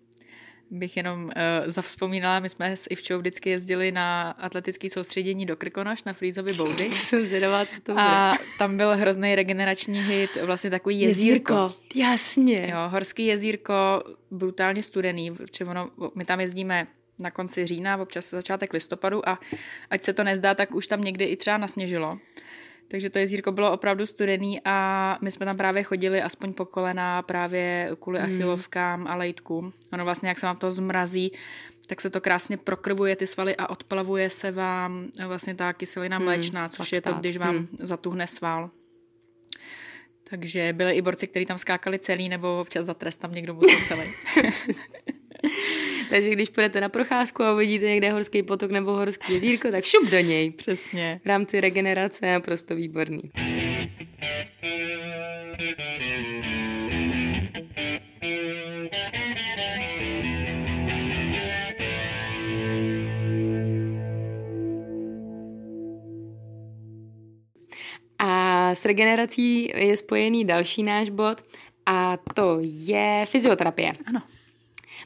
bych 0.72 0.96
jenom 0.96 1.24
uh, 1.24 1.30
zavzpomínala, 1.66 2.40
my 2.40 2.48
jsme 2.48 2.76
s 2.76 2.86
Ivčou 2.90 3.18
vždycky 3.18 3.50
jezdili 3.50 3.92
na 3.92 4.30
atletické 4.30 4.90
soustředění 4.90 5.46
do 5.46 5.56
Krkonoš 5.56 6.04
na 6.04 6.12
Frýzovi 6.12 6.52
boudy. 6.52 6.84
Jsem 6.92 7.24
zvědavá, 7.26 7.66
co 7.66 7.80
to 7.82 7.92
bude. 7.92 8.04
A 8.04 8.34
tam 8.58 8.76
byl 8.76 8.96
hrozný 8.96 9.34
regenerační 9.34 10.02
hit, 10.02 10.30
vlastně 10.42 10.70
takový 10.70 11.00
jezírko. 11.00 11.52
jezírko. 11.52 11.74
Jasně. 11.94 12.68
Jo, 12.72 12.78
horský 12.88 13.26
jezírko, 13.26 13.74
brutálně 14.30 14.82
studený, 14.82 15.30
protože 15.30 15.64
ono, 15.64 15.90
my 16.14 16.24
tam 16.24 16.40
jezdíme 16.40 16.86
na 17.18 17.30
konci 17.30 17.66
října, 17.66 17.96
občas 17.96 18.30
začátek 18.30 18.72
listopadu 18.72 19.28
a 19.28 19.38
ať 19.90 20.02
se 20.02 20.12
to 20.12 20.24
nezdá, 20.24 20.54
tak 20.54 20.74
už 20.74 20.86
tam 20.86 21.00
někdy 21.00 21.24
i 21.24 21.36
třeba 21.36 21.58
nasněžilo. 21.58 22.18
Takže 22.88 23.10
to 23.10 23.18
jezírko 23.18 23.52
bylo 23.52 23.72
opravdu 23.72 24.06
studený 24.06 24.60
a 24.64 25.18
my 25.20 25.30
jsme 25.30 25.46
tam 25.46 25.56
právě 25.56 25.82
chodili 25.82 26.22
aspoň 26.22 26.52
po 26.52 26.64
kolena 26.64 27.22
právě 27.22 27.90
kvůli 28.00 28.20
hmm. 28.20 28.34
achilovkám 28.34 29.06
a 29.06 29.16
lejtkům. 29.16 29.72
Ono 29.92 30.04
vlastně, 30.04 30.28
jak 30.28 30.38
se 30.38 30.46
vám 30.46 30.56
to 30.56 30.72
zmrazí, 30.72 31.32
tak 31.86 32.00
se 32.00 32.10
to 32.10 32.20
krásně 32.20 32.56
prokrvuje 32.56 33.16
ty 33.16 33.26
svaly 33.26 33.56
a 33.56 33.70
odplavuje 33.70 34.30
se 34.30 34.50
vám 34.50 35.08
vlastně 35.26 35.54
ta 35.54 35.72
kyselina 35.72 36.16
hmm, 36.16 36.24
mléčná, 36.24 36.68
což 36.68 36.90
tak, 36.90 36.92
je 36.92 37.00
to, 37.00 37.12
když 37.12 37.36
vám 37.36 37.56
hmm. 37.56 37.68
zatuhne 37.80 38.26
sval. 38.26 38.70
Takže 40.24 40.72
byli 40.72 40.92
i 40.92 41.02
borci, 41.02 41.26
kteří 41.26 41.46
tam 41.46 41.58
skákali 41.58 41.98
celý, 41.98 42.28
nebo 42.28 42.60
občas 42.60 42.86
za 42.86 42.94
trest 42.94 43.16
tam 43.16 43.32
někdo 43.32 43.54
musel 43.54 43.78
celý. 43.88 44.10
Takže 46.12 46.30
když 46.30 46.48
půjdete 46.48 46.80
na 46.80 46.88
procházku 46.88 47.42
a 47.42 47.52
uvidíte 47.52 47.86
někde 47.86 48.12
horský 48.12 48.42
potok 48.42 48.70
nebo 48.70 48.92
horský 48.92 49.32
jezírko, 49.32 49.70
tak 49.70 49.84
šup 49.84 50.10
do 50.10 50.20
něj. 50.20 50.50
Přesně. 50.50 51.20
V 51.24 51.26
rámci 51.26 51.60
regenerace 51.60 52.26
je 52.26 52.32
naprosto 52.32 52.74
výborný. 52.74 53.22
A 68.18 68.70
s 68.74 68.84
regenerací 68.84 69.72
je 69.76 69.96
spojený 69.96 70.44
další 70.44 70.82
náš 70.82 71.10
bod 71.10 71.44
a 71.86 72.16
to 72.34 72.58
je 72.60 73.26
fyzioterapie. 73.28 73.92
Ano. 74.06 74.22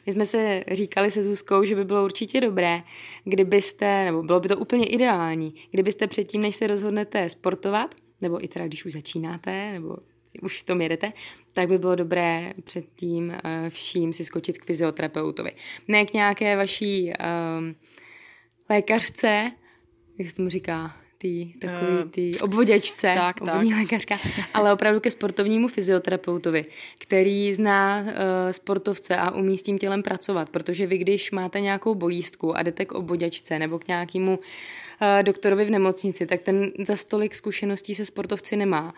My 0.07 0.13
jsme 0.13 0.25
se 0.25 0.63
říkali 0.71 1.11
se 1.11 1.23
Zuzkou, 1.23 1.63
že 1.63 1.75
by 1.75 1.85
bylo 1.85 2.05
určitě 2.05 2.41
dobré, 2.41 2.77
kdybyste, 3.23 4.05
nebo 4.05 4.23
bylo 4.23 4.39
by 4.39 4.47
to 4.47 4.57
úplně 4.57 4.85
ideální, 4.85 5.53
kdybyste 5.71 6.07
předtím, 6.07 6.41
než 6.41 6.55
se 6.55 6.67
rozhodnete 6.67 7.29
sportovat, 7.29 7.95
nebo 8.21 8.43
i 8.43 8.47
teda 8.47 8.67
když 8.67 8.85
už 8.85 8.93
začínáte, 8.93 9.71
nebo 9.71 9.97
už 10.41 10.63
to 10.63 10.81
jedete, 10.81 11.13
tak 11.53 11.67
by 11.67 11.77
bylo 11.77 11.95
dobré 11.95 12.53
předtím 12.63 13.27
uh, 13.29 13.69
vším 13.69 14.13
si 14.13 14.25
skočit 14.25 14.57
k 14.57 14.65
fyzioterapeutovi. 14.65 15.51
Ne 15.87 16.05
k 16.05 16.13
nějaké 16.13 16.57
vaší 16.57 17.13
um, 17.57 17.75
lékařce, 18.69 19.51
jak 20.19 20.29
se 20.29 20.35
tomu 20.35 20.49
říká, 20.49 20.95
ty, 21.17 21.53
takový 21.59 21.97
eh, 22.01 22.05
ty 22.05 22.31
obvoděčce, 22.39 23.13
tak, 23.15 23.41
obvodní 23.41 23.69
tak. 23.69 23.79
lékařka, 23.79 24.17
ale 24.53 24.73
opravdu 24.73 24.99
ke 24.99 25.11
sportovnímu 25.11 25.67
fyzioterapeutovi, 25.67 26.65
který 26.97 27.53
zná 27.53 28.01
uh, 28.01 28.11
sportovce 28.51 29.17
a 29.17 29.31
umí 29.31 29.57
s 29.57 29.63
tím 29.63 29.79
tělem 29.79 30.03
pracovat, 30.03 30.49
protože 30.49 30.87
vy, 30.87 30.97
když 30.97 31.31
máte 31.31 31.59
nějakou 31.59 31.95
bolístku 31.95 32.57
a 32.57 32.63
jdete 32.63 32.85
k 32.85 32.91
obvoděčce 32.91 33.59
nebo 33.59 33.79
k 33.79 33.87
nějakému 33.87 34.37
uh, 34.37 35.23
doktorovi 35.23 35.65
v 35.65 35.69
nemocnici, 35.69 36.25
tak 36.25 36.41
ten 36.41 36.71
za 36.85 36.95
stolik 36.95 37.35
zkušeností 37.35 37.95
se 37.95 38.05
sportovci 38.05 38.55
nemá. 38.55 38.93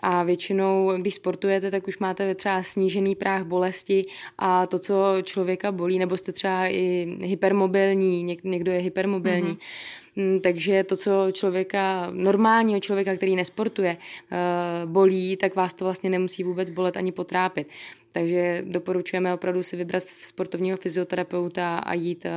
A 0.00 0.22
většinou, 0.22 0.92
když 0.96 1.14
sportujete, 1.14 1.70
tak 1.70 1.88
už 1.88 1.98
máte 1.98 2.34
třeba 2.34 2.62
snížený 2.62 3.14
práh 3.14 3.44
bolesti 3.44 4.02
a 4.38 4.66
to, 4.66 4.78
co 4.78 4.94
člověka 5.22 5.72
bolí, 5.72 5.98
nebo 5.98 6.16
jste 6.16 6.32
třeba 6.32 6.66
i 6.66 7.16
hypermobilní, 7.20 8.38
někdo 8.44 8.72
je 8.72 8.78
hypermobilní, 8.78 9.42
mm-hmm 9.42 9.54
Mm, 9.54 10.03
takže 10.42 10.84
to, 10.84 10.96
co 10.96 11.26
člověka, 11.32 12.08
normálního 12.10 12.80
člověka, 12.80 13.16
který 13.16 13.36
nesportuje, 13.36 13.96
eh, 13.96 14.36
bolí, 14.86 15.36
tak 15.36 15.56
vás 15.56 15.74
to 15.74 15.84
vlastně 15.84 16.10
nemusí 16.10 16.44
vůbec 16.44 16.70
bolet 16.70 16.96
ani 16.96 17.12
potrápit. 17.12 17.68
Takže 18.12 18.64
doporučujeme 18.66 19.34
opravdu 19.34 19.62
si 19.62 19.76
vybrat 19.76 20.04
sportovního 20.22 20.76
fyzioterapeuta 20.76 21.78
a 21.78 21.94
jít, 21.94 22.26
eh, 22.26 22.30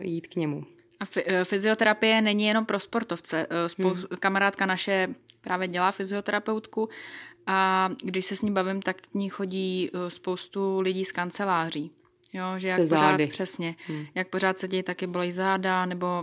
jít 0.00 0.26
k 0.26 0.36
němu. 0.36 0.64
A 1.00 1.04
eh, 1.16 1.44
fyzioterapie 1.44 2.22
není 2.22 2.44
jenom 2.46 2.66
pro 2.66 2.80
sportovce. 2.80 3.46
Spou- 3.66 3.94
hmm. 3.94 4.04
Kamarádka 4.20 4.66
naše 4.66 5.08
právě 5.40 5.68
dělá 5.68 5.90
fyzioterapeutku 5.90 6.88
a 7.46 7.90
když 8.04 8.26
se 8.26 8.36
s 8.36 8.42
ní 8.42 8.50
bavím, 8.50 8.82
tak 8.82 8.96
k 9.00 9.14
ní 9.14 9.28
chodí 9.28 9.90
spoustu 10.08 10.80
lidí 10.80 11.04
z 11.04 11.12
kanceláří. 11.12 11.90
Jo, 12.32 12.44
že 12.56 12.68
jak 12.68 12.76
se 12.76 12.82
pořád, 12.82 12.98
zády. 12.98 13.26
přesně, 13.26 13.76
hmm. 13.86 14.06
jak 14.14 14.28
pořád 14.28 14.58
se 14.58 14.68
dějí, 14.68 14.82
taky 14.82 15.06
bolí 15.06 15.32
záda, 15.32 15.86
nebo 15.86 16.22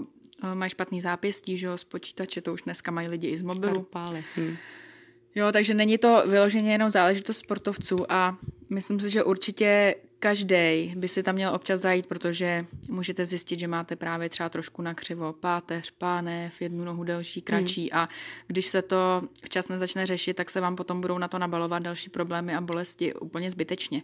mají 0.54 0.69
špatný 0.69 1.02
zápěstí, 1.02 1.58
že 1.58 1.67
jo, 1.67 1.78
z 1.78 1.84
počítače, 1.84 2.41
to 2.41 2.54
už 2.54 2.62
dneska 2.62 2.91
mají 2.91 3.08
lidi 3.08 3.28
i 3.28 3.38
z 3.38 3.41
mobilu. 3.41 3.88
Hm. 4.38 4.56
Jo, 5.36 5.52
takže 5.52 5.73
není 5.73 5.97
to 5.97 6.23
vyloženě 6.28 6.71
jenom 6.71 6.89
záležitost 6.89 7.38
sportovců 7.38 8.12
a 8.12 8.38
myslím 8.69 8.99
si, 8.99 9.10
že 9.10 9.23
určitě 9.23 9.95
každý 10.19 10.93
by 10.95 11.08
si 11.08 11.23
tam 11.23 11.36
měl 11.36 11.56
občas 11.56 11.82
zajít, 11.82 12.08
protože 12.08 12.65
můžete 12.89 13.25
zjistit, 13.25 13.60
že 13.60 13.67
máte 13.67 13.95
právě 13.95 14.30
třeba 14.30 14.49
trošku 14.49 14.82
na 14.82 14.93
křivo 14.93 15.34
páteř, 15.34 15.91
pánev, 15.91 16.62
jednu 16.62 16.84
nohu 16.84 17.04
delší, 17.04 17.41
kratší 17.41 17.89
hmm. 17.93 18.02
a 18.02 18.08
když 18.47 18.67
se 18.67 18.82
to 18.82 19.21
včas 19.43 19.67
nezačne 19.67 20.06
řešit, 20.06 20.34
tak 20.34 20.49
se 20.49 20.62
vám 20.62 20.75
potom 20.75 21.02
budou 21.02 21.17
na 21.17 21.28
to 21.28 21.39
nabalovat 21.39 21.84
další 21.84 22.10
problémy 22.10 22.56
a 22.56 22.62
bolesti 22.62 23.13
úplně 23.13 23.52
zbytečně. 23.52 24.02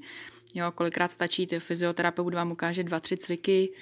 Jo, 0.54 0.72
kolikrát 0.72 1.12
stačí, 1.12 1.48
ty 1.48 1.60
fyzioterapeut 1.60 2.34
vám 2.34 2.52
ukáže 2.52 2.84
dva, 2.84 3.00
tři 3.00 3.18
cviky, 3.18 3.74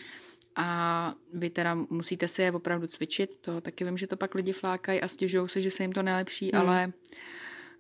a 0.56 1.16
vy 1.34 1.50
teda 1.50 1.76
musíte 1.90 2.28
si 2.28 2.42
je 2.42 2.52
opravdu 2.52 2.88
cvičit, 2.88 3.36
to 3.42 3.62
taky 3.62 3.86
vím, 3.86 3.98
že 3.98 4.08
to 4.08 4.18
pak 4.18 4.36
lidi 4.36 4.54
flákají 4.54 5.02
a 5.02 5.08
stěžují 5.08 5.50
se, 5.50 5.62
že 5.62 5.72
se 5.72 5.84
jim 5.84 5.92
to 5.92 6.04
nelepší, 6.04 6.52
mm. 6.54 6.60
ale 6.60 6.94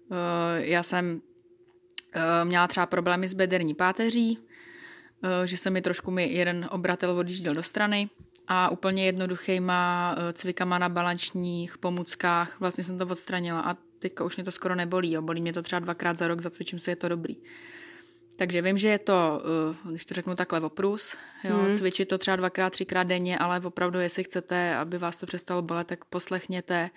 uh, 0.09 0.17
já 0.57 0.83
jsem 0.83 1.21
uh, 2.15 2.21
měla 2.43 2.67
třeba 2.67 2.85
problémy 2.85 3.27
s 3.27 3.33
bederní 3.33 3.73
páteří, 3.73 4.37
uh, 4.37 5.29
že 5.45 5.57
se 5.57 5.69
mi 5.69 5.81
trošku 5.81 6.11
mi 6.11 6.27
jeden 6.27 6.69
obratel 6.71 7.17
odjížděl 7.17 7.53
do 7.53 7.63
strany 7.63 8.09
a 8.47 8.69
úplně 8.69 9.05
jednoduchýma 9.05 10.15
uh, 10.17 10.31
cvikama 10.31 10.77
na 10.77 10.89
balančních 10.89 11.77
pomůckách 11.77 12.59
vlastně 12.59 12.83
jsem 12.83 12.97
to 12.97 13.05
odstranila 13.05 13.61
a 13.61 13.77
teďka 13.99 14.23
už 14.23 14.35
mě 14.35 14.43
to 14.43 14.51
skoro 14.51 14.75
nebolí, 14.75 15.11
jo. 15.11 15.21
bolí 15.21 15.41
mě 15.41 15.53
to 15.53 15.61
třeba 15.61 15.79
dvakrát 15.79 16.17
za 16.17 16.27
rok, 16.27 16.41
zacvičím 16.41 16.79
si, 16.79 16.91
je 16.91 16.95
to 16.95 17.09
dobrý. 17.09 17.35
Takže 18.37 18.61
vím, 18.61 18.77
že 18.77 18.89
je 18.89 18.99
to, 18.99 19.41
eh, 19.73 19.89
když 19.89 20.05
to 20.05 20.13
řeknu 20.13 20.35
takhle, 20.35 20.61
oprus, 20.61 21.15
jo, 21.43 21.57
hmm. 21.57 21.73
cvičit 21.73 22.09
to 22.09 22.17
třeba 22.17 22.35
dvakrát, 22.35 22.69
třikrát 22.69 23.03
denně, 23.03 23.37
ale 23.37 23.59
opravdu, 23.59 23.99
jestli 23.99 24.23
chcete, 24.23 24.75
aby 24.75 24.97
vás 24.97 25.17
to 25.17 25.25
přestalo 25.25 25.61
bolet, 25.61 25.87
tak 25.87 26.05
poslechněte 26.05 26.89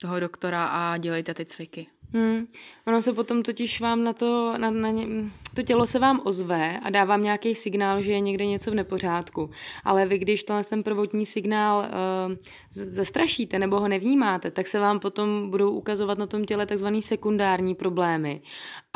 toho 0.00 0.20
doktora 0.20 0.66
a 0.66 0.96
dělejte 0.96 1.34
ty 1.34 1.44
cviky. 1.44 1.86
Hmm. 2.12 2.46
Ono 2.86 3.02
se 3.02 3.12
potom 3.12 3.42
totiž 3.42 3.80
vám 3.80 4.04
na 4.04 4.12
to, 4.12 4.54
na, 4.58 4.70
na 4.70 4.90
ně, 4.90 5.06
to 5.54 5.62
tělo 5.62 5.86
se 5.86 5.98
vám 5.98 6.20
ozve 6.24 6.80
a 6.82 6.90
dá 6.90 7.04
vám 7.04 7.22
nějaký 7.22 7.54
signál, 7.54 8.02
že 8.02 8.12
je 8.12 8.20
někde 8.20 8.46
něco 8.46 8.70
v 8.70 8.74
nepořádku. 8.74 9.50
Ale 9.84 10.06
vy, 10.06 10.18
když 10.18 10.42
tenhle 10.42 10.64
ten 10.64 10.82
prvotní 10.82 11.26
signál 11.26 11.78
uh, 11.78 12.36
zastrašíte 12.70 13.58
nebo 13.58 13.80
ho 13.80 13.88
nevnímáte, 13.88 14.50
tak 14.50 14.66
se 14.66 14.78
vám 14.78 15.00
potom 15.00 15.50
budou 15.50 15.70
ukazovat 15.70 16.18
na 16.18 16.26
tom 16.26 16.44
těle 16.44 16.66
takzvaný 16.66 17.02
sekundární 17.02 17.74
problémy. 17.74 18.42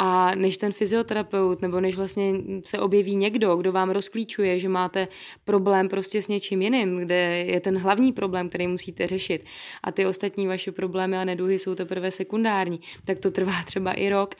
A 0.03 0.35
než 0.35 0.59
ten 0.59 0.73
fyzioterapeut 0.73 1.63
nebo 1.63 1.81
než 1.81 1.97
vlastně 1.97 2.33
se 2.65 2.79
objeví 2.79 3.17
někdo, 3.17 3.57
kdo 3.57 3.73
vám 3.73 3.91
rozklíčuje, 3.91 4.59
že 4.59 4.69
máte 4.69 5.09
problém 5.45 5.89
prostě 5.89 6.23
s 6.23 6.29
něčím 6.29 6.63
jiným, 6.63 6.97
kde 6.97 7.15
je 7.47 7.61
ten 7.61 7.79
hlavní 7.79 8.13
problém, 8.13 8.49
který 8.49 8.67
musíte 8.67 9.07
řešit 9.07 9.45
a 9.83 9.93
ty 9.93 10.07
ostatní 10.07 10.47
vaše 10.47 10.73
problémy 10.73 11.17
a 11.17 11.25
neduhy 11.25 11.59
jsou 11.59 11.75
teprve 11.75 12.11
sekundární, 12.11 12.81
tak 13.05 13.19
to 13.19 13.31
trvá 13.31 13.63
třeba 13.67 13.93
i 13.93 14.11
rok. 14.11 14.35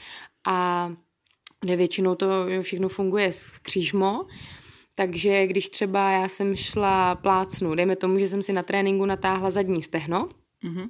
A 0.47 0.93
většinou 1.63 2.15
to 2.15 2.27
všechno 2.61 2.89
funguje 2.89 3.33
z 3.33 3.59
křížmo, 3.59 4.27
takže 4.95 5.47
když 5.47 5.69
třeba 5.69 6.11
já 6.11 6.29
jsem 6.29 6.57
šla 6.57 7.15
plácnu, 7.15 7.75
dejme 7.75 7.97
tomu, 7.97 8.19
že 8.19 8.29
jsem 8.29 8.43
si 8.43 8.53
na 8.53 8.63
tréninku 8.63 9.07
natáhla 9.07 9.51
zadní 9.51 9.83
stehno 9.83 10.29
mm-hmm. 10.65 10.89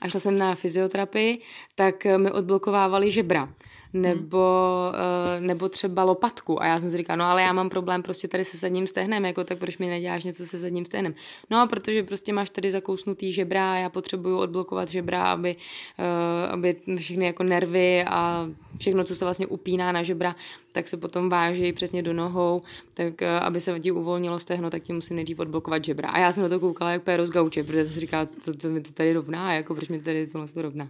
a 0.00 0.08
šla 0.08 0.20
jsem 0.20 0.38
na 0.38 0.54
fyzioterapii, 0.54 1.40
tak 1.74 2.04
mi 2.04 2.30
odblokovávali 2.30 3.10
žebra 3.10 3.54
nebo, 3.92 4.92
hmm. 5.36 5.46
nebo 5.46 5.68
třeba 5.68 6.04
lopatku. 6.04 6.62
A 6.62 6.66
já 6.66 6.80
jsem 6.80 6.90
si 6.90 6.96
říkala, 6.96 7.16
no 7.16 7.24
ale 7.24 7.42
já 7.42 7.52
mám 7.52 7.68
problém 7.68 8.02
prostě 8.02 8.28
tady 8.28 8.44
se 8.44 8.56
zadním 8.56 8.86
stehnem, 8.86 9.24
jako 9.24 9.44
tak 9.44 9.58
proč 9.58 9.78
mi 9.78 9.86
neděláš 9.86 10.24
něco 10.24 10.46
se 10.46 10.58
zadním 10.58 10.84
stehnem? 10.84 11.14
No 11.50 11.60
a 11.60 11.66
protože 11.66 12.02
prostě 12.02 12.32
máš 12.32 12.50
tady 12.50 12.70
zakousnutý 12.70 13.32
žebra 13.32 13.72
a 13.72 13.76
já 13.76 13.88
potřebuju 13.88 14.38
odblokovat 14.38 14.88
žebra, 14.88 15.32
aby, 15.32 15.56
eh, 15.98 16.48
aby 16.48 16.76
všechny 16.96 17.26
jako 17.26 17.42
nervy 17.42 18.04
a 18.04 18.48
všechno, 18.78 19.04
co 19.04 19.14
se 19.14 19.24
vlastně 19.24 19.46
upíná 19.46 19.92
na 19.92 20.02
žebra, 20.02 20.36
tak 20.72 20.88
se 20.88 20.96
potom 20.96 21.28
váží 21.28 21.72
přesně 21.72 22.02
do 22.02 22.12
nohou, 22.12 22.60
tak 22.94 23.22
eh, 23.22 23.40
aby 23.40 23.60
se 23.60 23.80
ti 23.80 23.90
uvolnilo 23.90 24.38
stehno, 24.38 24.70
tak 24.70 24.82
ti 24.82 24.92
musí 24.92 25.14
nejdřív 25.14 25.38
odblokovat 25.38 25.84
žebra. 25.84 26.08
A 26.08 26.18
já 26.18 26.32
jsem 26.32 26.42
na 26.42 26.48
to 26.48 26.60
koukala 26.60 26.90
jak 26.92 27.02
péro 27.02 27.26
z 27.26 27.30
gauče, 27.30 27.64
protože 27.64 27.84
jsem 27.84 27.94
si 27.94 28.00
říkala, 28.00 28.26
co, 28.26 28.54
co 28.54 28.68
mi 28.68 28.80
to 28.80 28.92
tady 28.92 29.12
rovná, 29.12 29.54
jako 29.54 29.74
proč 29.74 29.88
mi 29.88 30.00
tady 30.00 30.26
to 30.26 30.62
rovná. 30.62 30.88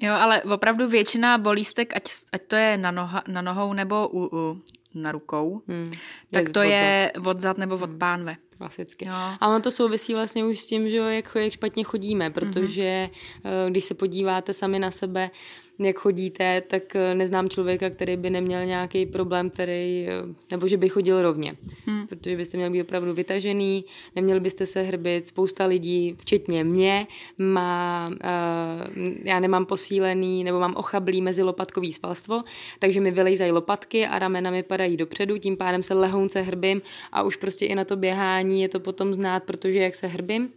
Jo, 0.00 0.14
ale 0.14 0.42
opravdu 0.42 0.88
většina 0.88 1.38
bolístek, 1.38 1.96
ať, 1.96 2.12
ať 2.32 2.42
to 2.42 2.56
je 2.56 2.78
na, 2.78 2.90
noha, 2.90 3.22
na 3.28 3.42
nohou 3.42 3.72
nebo 3.72 4.08
u, 4.08 4.36
u, 4.36 4.62
na 4.94 5.12
rukou, 5.12 5.62
hmm. 5.68 5.90
tak 6.30 6.44
je 6.44 6.50
to 6.50 6.62
je 6.62 7.12
od 7.24 7.40
zad 7.40 7.58
nebo 7.58 7.74
od 7.74 7.90
hmm. 7.90 7.98
pánve. 7.98 8.36
Klasicky. 8.58 9.08
Jo. 9.08 9.14
A 9.40 9.48
ono 9.48 9.60
to 9.60 9.70
souvisí 9.70 10.14
vlastně 10.14 10.44
už 10.44 10.60
s 10.60 10.66
tím, 10.66 10.88
že 10.88 10.96
jak, 10.96 11.34
jak 11.34 11.52
špatně 11.52 11.84
chodíme, 11.84 12.30
protože 12.30 13.10
mm-hmm. 13.44 13.70
když 13.70 13.84
se 13.84 13.94
podíváte 13.94 14.52
sami 14.52 14.78
na 14.78 14.90
sebe, 14.90 15.30
jak 15.78 15.98
chodíte, 15.98 16.60
tak 16.60 16.96
eh, 16.96 17.14
neznám 17.14 17.48
člověka, 17.48 17.90
který 17.90 18.16
by 18.16 18.30
neměl 18.30 18.64
nějaký 18.64 19.06
problém, 19.06 19.50
který, 19.50 20.06
eh, 20.08 20.34
nebo 20.50 20.68
že 20.68 20.76
by 20.76 20.88
chodil 20.88 21.22
rovně. 21.22 21.54
Hmm. 21.86 22.06
Protože 22.06 22.36
byste 22.36 22.56
měli 22.56 22.72
být 22.72 22.82
opravdu 22.82 23.14
vytažený, 23.14 23.84
neměli 24.16 24.40
byste 24.40 24.66
se 24.66 24.82
hrbit. 24.82 25.26
Spousta 25.26 25.66
lidí, 25.66 26.16
včetně 26.18 26.64
mě, 26.64 27.06
má, 27.38 28.08
uh, 28.08 29.02
já 29.24 29.40
nemám 29.40 29.66
posílený, 29.66 30.44
nebo 30.44 30.60
mám 30.60 30.74
ochablý 30.76 31.22
mezilopatkový 31.22 31.92
svalstvo, 31.92 32.42
takže 32.78 33.00
mi 33.00 33.10
vylejzají 33.10 33.52
lopatky 33.52 34.06
a 34.06 34.18
ramena 34.18 34.50
mi 34.50 34.62
padají 34.62 34.96
dopředu, 34.96 35.38
tím 35.38 35.56
pádem 35.56 35.82
se 35.82 35.94
lehounce 35.94 36.40
hrbím 36.40 36.82
a 37.12 37.22
už 37.22 37.36
prostě 37.36 37.66
i 37.66 37.74
na 37.74 37.84
to 37.84 37.96
běhání 37.96 38.62
je 38.62 38.68
to 38.68 38.80
potom 38.80 39.14
znát, 39.14 39.42
protože 39.42 39.78
jak 39.78 39.94
se 39.94 40.06
hrbím, 40.06 40.48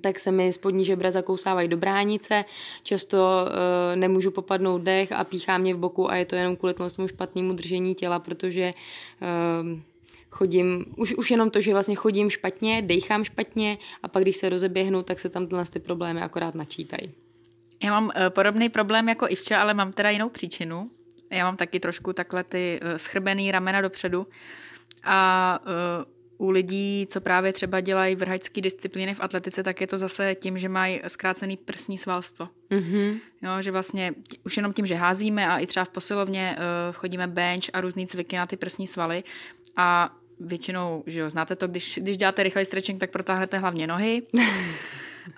tak 0.00 0.18
se 0.18 0.30
mi 0.30 0.52
spodní 0.52 0.84
žebra 0.84 1.10
zakousávají 1.10 1.68
do 1.68 1.76
bránice, 1.76 2.44
často 2.82 3.16
uh, 3.16 3.96
nemůžu 3.96 4.30
popadnout 4.30 4.82
dech 4.82 5.12
a 5.12 5.24
píchá 5.24 5.58
mě 5.58 5.74
v 5.74 5.78
boku 5.78 6.10
a 6.10 6.16
je 6.16 6.24
to 6.24 6.36
jenom 6.36 6.56
kvůli 6.56 6.74
tomu 6.74 7.08
špatnému 7.08 7.52
držení 7.52 7.94
těla, 7.94 8.18
protože 8.18 8.72
uh, 9.20 9.78
chodím, 10.30 10.84
už, 10.96 11.14
už 11.14 11.30
jenom 11.30 11.50
to, 11.50 11.60
že 11.60 11.72
vlastně 11.72 11.94
chodím 11.94 12.30
špatně, 12.30 12.82
dechám 12.82 13.24
špatně 13.24 13.78
a 14.02 14.08
pak 14.08 14.22
když 14.22 14.36
se 14.36 14.48
rozeběhnu, 14.48 15.02
tak 15.02 15.20
se 15.20 15.28
tam 15.28 15.46
tyhle 15.46 15.64
ty 15.64 15.78
problémy 15.78 16.20
akorát 16.20 16.54
načítají. 16.54 17.10
Já 17.84 17.90
mám 17.90 18.04
uh, 18.04 18.12
podobný 18.28 18.68
problém 18.68 19.08
jako 19.08 19.26
Ivča, 19.28 19.60
ale 19.60 19.74
mám 19.74 19.92
teda 19.92 20.10
jinou 20.10 20.28
příčinu. 20.28 20.90
Já 21.30 21.44
mám 21.44 21.56
taky 21.56 21.80
trošku 21.80 22.12
takhle 22.12 22.44
ty 22.44 22.80
schrbený 22.96 23.50
ramena 23.50 23.80
dopředu 23.80 24.26
a 25.04 25.58
uh, 25.62 26.17
u 26.38 26.50
lidí, 26.50 27.06
co 27.10 27.20
právě 27.20 27.52
třeba 27.52 27.80
dělají 27.80 28.16
vrhačské 28.16 28.60
disciplíny 28.60 29.14
v 29.14 29.20
atletice, 29.20 29.62
tak 29.62 29.80
je 29.80 29.86
to 29.86 29.98
zase 29.98 30.34
tím, 30.34 30.58
že 30.58 30.68
mají 30.68 31.00
zkrácený 31.06 31.56
prsní 31.56 31.98
svalstvo. 31.98 32.48
Mm-hmm. 32.70 33.20
Jo, 33.42 33.62
že 33.62 33.70
vlastně 33.70 34.14
už 34.44 34.56
jenom 34.56 34.72
tím, 34.72 34.86
že 34.86 34.94
házíme 34.94 35.48
a 35.48 35.58
i 35.58 35.66
třeba 35.66 35.84
v 35.84 35.88
posilovně 35.88 36.56
uh, 36.58 36.94
chodíme 36.94 37.26
bench 37.26 37.64
a 37.72 37.80
různý 37.80 38.06
cviky 38.06 38.36
na 38.36 38.46
ty 38.46 38.56
prsní 38.56 38.86
svaly 38.86 39.24
a 39.76 40.16
většinou, 40.40 41.04
že 41.06 41.20
jo, 41.20 41.28
znáte 41.28 41.56
to, 41.56 41.68
když, 41.68 41.98
když 42.02 42.16
děláte 42.16 42.42
rychlej 42.42 42.64
stretching, 42.64 43.00
tak 43.00 43.10
protáhnete 43.10 43.58
hlavně 43.58 43.86
nohy. 43.86 44.22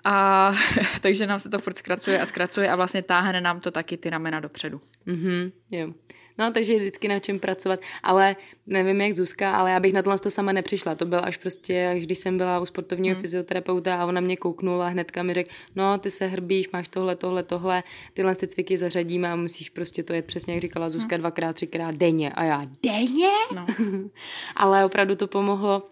A 0.03 0.51
takže 1.01 1.27
nám 1.27 1.39
se 1.39 1.49
to 1.49 1.59
furt 1.59 1.77
zkracuje 1.77 2.21
a 2.21 2.25
zkracuje 2.25 2.69
a 2.69 2.75
vlastně 2.75 3.01
táhne 3.01 3.41
nám 3.41 3.59
to 3.59 3.71
taky 3.71 3.97
ty 3.97 4.09
ramena 4.09 4.39
dopředu. 4.39 4.81
Mm-hmm, 5.07 5.51
jo. 5.71 5.93
No, 6.37 6.51
takže 6.51 6.79
vždycky 6.79 7.07
na 7.07 7.19
čem 7.19 7.39
pracovat, 7.39 7.79
ale 8.03 8.35
nevím 8.67 9.01
jak 9.01 9.13
Zuzka, 9.13 9.55
ale 9.55 9.71
já 9.71 9.79
bych 9.79 9.93
na 9.93 10.01
tohle 10.01 10.19
to 10.19 10.29
sama 10.29 10.51
nepřišla. 10.51 10.95
To 10.95 11.05
byl 11.05 11.19
až 11.23 11.37
prostě, 11.37 11.87
až 11.95 12.05
když 12.05 12.19
jsem 12.19 12.37
byla 12.37 12.59
u 12.59 12.65
sportovního 12.65 13.15
hmm. 13.15 13.21
fyzioterapeuta 13.21 13.95
a 13.95 14.05
ona 14.05 14.21
mě 14.21 14.37
kouknula 14.37 14.87
a 14.87 14.89
hnedka 14.89 15.23
mi 15.23 15.33
řekl, 15.33 15.49
no 15.75 15.97
ty 15.97 16.11
se 16.11 16.27
hrbíš, 16.27 16.71
máš 16.71 16.87
tohle, 16.87 17.15
tohle, 17.15 17.43
tohle, 17.43 17.83
tyhle 18.13 18.35
ty 18.35 18.47
cviky 18.47 18.77
zařadíme 18.77 19.31
a 19.31 19.35
musíš 19.35 19.69
prostě 19.69 20.03
to 20.03 20.13
jet 20.13 20.25
přesně, 20.25 20.53
jak 20.53 20.61
říkala 20.61 20.89
Zuzka, 20.89 21.15
hmm. 21.15 21.21
dvakrát, 21.21 21.53
třikrát 21.53 21.95
denně. 21.95 22.31
A 22.31 22.43
já, 22.43 22.65
denně? 22.83 23.31
No. 23.55 23.65
ale 24.55 24.85
opravdu 24.85 25.15
to 25.15 25.27
pomohlo 25.27 25.90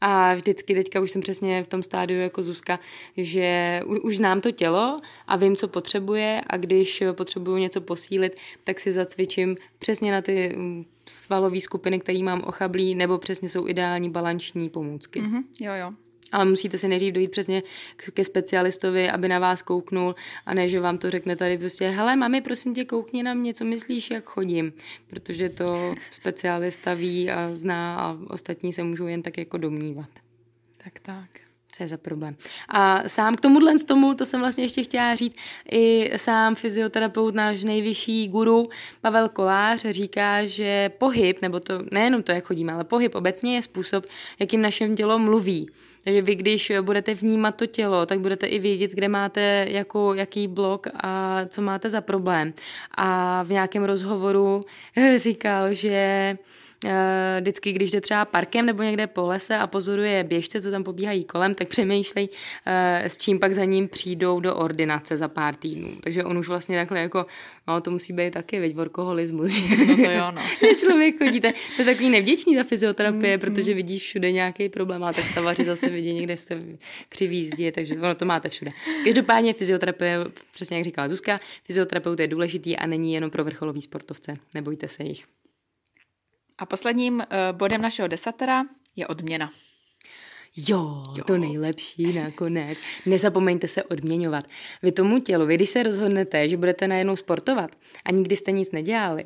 a 0.00 0.34
vždycky 0.34 0.74
teďka 0.74 1.00
už 1.00 1.10
jsem 1.10 1.22
přesně 1.22 1.64
v 1.64 1.68
tom 1.68 1.82
stádiu 1.82 2.20
jako 2.20 2.42
Zuzka, 2.42 2.78
že 3.16 3.80
už 4.02 4.16
znám 4.16 4.40
to 4.40 4.50
tělo 4.50 5.00
a 5.26 5.36
vím, 5.36 5.56
co 5.56 5.68
potřebuje 5.68 6.40
a 6.46 6.56
když 6.56 7.02
potřebuju 7.12 7.56
něco 7.56 7.80
posílit, 7.80 8.40
tak 8.64 8.80
si 8.80 8.92
zacvičím 8.92 9.56
přesně 9.78 10.12
na 10.12 10.22
ty 10.22 10.54
mm, 10.56 10.84
svalové 11.08 11.60
skupiny, 11.60 12.00
které 12.00 12.22
mám 12.22 12.42
ochablí, 12.46 12.94
nebo 12.94 13.18
přesně 13.18 13.48
jsou 13.48 13.68
ideální 13.68 14.10
balanční 14.10 14.68
pomůcky. 14.68 15.22
Mm-hmm, 15.22 15.42
jo, 15.60 15.72
jo 15.74 16.03
ale 16.32 16.44
musíte 16.44 16.78
si 16.78 16.88
nejdřív 16.88 17.14
dojít 17.14 17.30
přesně 17.30 17.62
ke 18.14 18.24
specialistovi, 18.24 19.10
aby 19.10 19.28
na 19.28 19.38
vás 19.38 19.62
kouknul 19.62 20.14
a 20.46 20.54
ne, 20.54 20.68
že 20.68 20.80
vám 20.80 20.98
to 20.98 21.10
řekne 21.10 21.36
tady 21.36 21.58
prostě, 21.58 21.88
hele 21.88 22.16
mami, 22.16 22.40
prosím 22.40 22.74
tě, 22.74 22.84
koukni 22.84 23.22
na 23.22 23.34
mě, 23.34 23.54
co 23.54 23.64
myslíš, 23.64 24.10
jak 24.10 24.24
chodím, 24.24 24.72
protože 25.06 25.48
to 25.48 25.94
specialista 26.10 26.94
ví 26.94 27.30
a 27.30 27.50
zná 27.54 27.96
a 27.96 28.16
ostatní 28.28 28.72
se 28.72 28.82
můžou 28.82 29.06
jen 29.06 29.22
tak 29.22 29.38
jako 29.38 29.58
domnívat. 29.58 30.08
Tak, 30.84 30.98
tak. 31.02 31.44
Co 31.76 31.82
je 31.82 31.88
za 31.88 31.96
problém? 31.96 32.36
A 32.68 33.08
sám 33.08 33.36
k 33.36 33.40
tomuhle 33.40 33.78
z 33.78 33.84
tomu, 33.84 34.14
to 34.14 34.26
jsem 34.26 34.40
vlastně 34.40 34.64
ještě 34.64 34.84
chtěla 34.84 35.14
říct, 35.14 35.36
i 35.72 36.10
sám 36.16 36.54
fyzioterapeut, 36.54 37.34
náš 37.34 37.64
nejvyšší 37.64 38.28
guru 38.28 38.68
Pavel 39.00 39.28
Kolář 39.28 39.86
říká, 39.90 40.46
že 40.46 40.90
pohyb, 40.98 41.42
nebo 41.42 41.60
to 41.60 41.82
nejenom 41.92 42.22
to, 42.22 42.32
jak 42.32 42.44
chodíme, 42.44 42.72
ale 42.72 42.84
pohyb 42.84 43.14
obecně 43.14 43.54
je 43.54 43.62
způsob, 43.62 44.06
jakým 44.38 44.62
našem 44.62 44.96
tělo 44.96 45.18
mluví. 45.18 45.70
Takže 46.04 46.22
vy, 46.22 46.34
když 46.34 46.72
budete 46.80 47.14
vnímat 47.14 47.56
to 47.56 47.66
tělo, 47.66 48.06
tak 48.06 48.20
budete 48.20 48.46
i 48.46 48.58
vědět, 48.58 48.90
kde 48.90 49.08
máte 49.08 49.66
jako, 49.68 50.14
jaký 50.14 50.48
blok 50.48 50.86
a 50.94 51.40
co 51.48 51.62
máte 51.62 51.90
za 51.90 52.00
problém. 52.00 52.54
A 52.94 53.42
v 53.42 53.50
nějakém 53.50 53.84
rozhovoru 53.84 54.64
říkal, 55.16 55.74
že 55.74 56.38
vždycky, 57.40 57.72
když 57.72 57.90
jde 57.90 58.00
třeba 58.00 58.24
parkem 58.24 58.66
nebo 58.66 58.82
někde 58.82 59.06
po 59.06 59.26
lese 59.26 59.56
a 59.56 59.66
pozoruje 59.66 60.24
běžce, 60.24 60.60
co 60.60 60.70
tam 60.70 60.84
pobíhají 60.84 61.24
kolem, 61.24 61.54
tak 61.54 61.68
přemýšlej, 61.68 62.28
eh, 62.66 63.02
s 63.04 63.18
čím 63.18 63.38
pak 63.38 63.54
za 63.54 63.64
ním 63.64 63.88
přijdou 63.88 64.40
do 64.40 64.54
ordinace 64.54 65.16
za 65.16 65.28
pár 65.28 65.54
týdnů. 65.54 65.88
Takže 66.00 66.24
on 66.24 66.38
už 66.38 66.48
vlastně 66.48 66.78
takhle 66.78 67.00
jako, 67.00 67.26
no 67.68 67.80
to 67.80 67.90
musí 67.90 68.12
být 68.12 68.32
taky, 68.32 68.60
veď, 68.60 68.74
workoholismus. 68.74 69.62
No 69.88 69.96
to 69.96 70.10
jo, 70.10 70.30
no. 70.30 70.42
Člověk 70.80 71.18
chodí, 71.18 71.40
to, 71.40 71.48
to 71.76 71.82
je 71.82 71.84
takový 71.84 72.10
nevděčný 72.10 72.56
ta 72.56 72.62
fyzioterapie, 72.62 73.36
mm, 73.36 73.40
protože 73.40 73.70
mm. 73.70 73.76
vidíš 73.76 74.02
všude 74.02 74.32
nějaký 74.32 74.68
problém, 74.68 75.04
a 75.04 75.12
tak 75.12 75.24
stavaři 75.24 75.64
zase 75.64 75.90
vidí 75.90 76.12
někde 76.12 76.36
jste 76.36 76.58
křivý 77.08 77.44
zdi, 77.46 77.72
takže 77.72 77.94
ono 77.94 78.14
to 78.14 78.24
máte 78.24 78.48
všude. 78.48 78.70
Každopádně 79.04 79.52
fyzioterapie, 79.52 80.18
přesně 80.54 80.76
jak 80.76 80.84
říkala 80.84 81.08
Zuzka, 81.08 81.40
fyzioterapeut 81.64 82.20
je 82.20 82.26
důležitý 82.26 82.76
a 82.76 82.86
není 82.86 83.14
jenom 83.14 83.30
pro 83.30 83.44
vrcholový 83.44 83.82
sportovce. 83.82 84.36
Nebojte 84.54 84.88
se 84.88 85.04
jich. 85.04 85.24
A 86.58 86.66
posledním 86.66 87.14
uh, 87.14 87.22
bodem 87.52 87.82
našeho 87.82 88.08
desatera 88.08 88.64
je 88.96 89.06
odměna. 89.06 89.50
Jo, 90.56 91.02
jo, 91.16 91.24
to 91.24 91.36
nejlepší 91.36 92.12
nakonec. 92.12 92.78
Nezapomeňte 93.06 93.68
se 93.68 93.82
odměňovat. 93.82 94.44
Vy 94.82 94.92
tomu 94.92 95.20
tělu, 95.20 95.46
vy 95.46 95.54
když 95.54 95.70
se 95.70 95.82
rozhodnete, 95.82 96.48
že 96.48 96.56
budete 96.56 96.88
najednou 96.88 97.16
sportovat 97.16 97.70
a 98.04 98.10
nikdy 98.10 98.36
jste 98.36 98.52
nic 98.52 98.72
nedělali, 98.72 99.24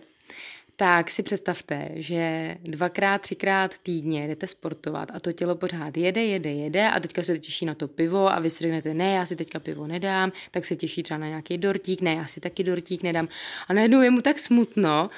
tak 0.77 1.11
si 1.11 1.23
představte, 1.23 1.89
že 1.95 2.57
dvakrát, 2.63 3.23
třikrát 3.23 3.79
týdně 3.79 4.29
jdete 4.29 4.47
sportovat 4.47 5.09
a 5.15 5.21
to 5.21 5.33
tělo 5.33 5.57
pořád 5.57 5.97
jede, 5.97 6.25
jede, 6.25 6.51
jede 6.51 6.91
a 6.91 7.01
teďka 7.01 7.23
se 7.23 7.39
těší 7.39 7.67
na 7.67 7.75
to 7.75 7.89
pivo 7.89 8.33
a 8.33 8.41
vy 8.41 8.51
si 8.51 8.63
řeknete, 8.63 8.95
ne, 8.95 9.13
já 9.13 9.27
si 9.27 9.37
teďka 9.37 9.61
pivo 9.61 9.87
nedám, 9.87 10.33
tak 10.51 10.65
se 10.65 10.77
těší 10.77 11.03
třeba 11.03 11.21
na 11.21 11.29
nějaký 11.29 11.59
dortík, 11.59 12.01
ne, 12.01 12.15
já 12.15 12.27
si 12.27 12.41
taky 12.41 12.65
dortík 12.65 13.03
nedám. 13.03 13.29
A 13.69 13.73
najednou 13.73 14.01
je 14.01 14.11
mu 14.11 14.21
tak 14.21 14.39
smutno, 14.39 15.11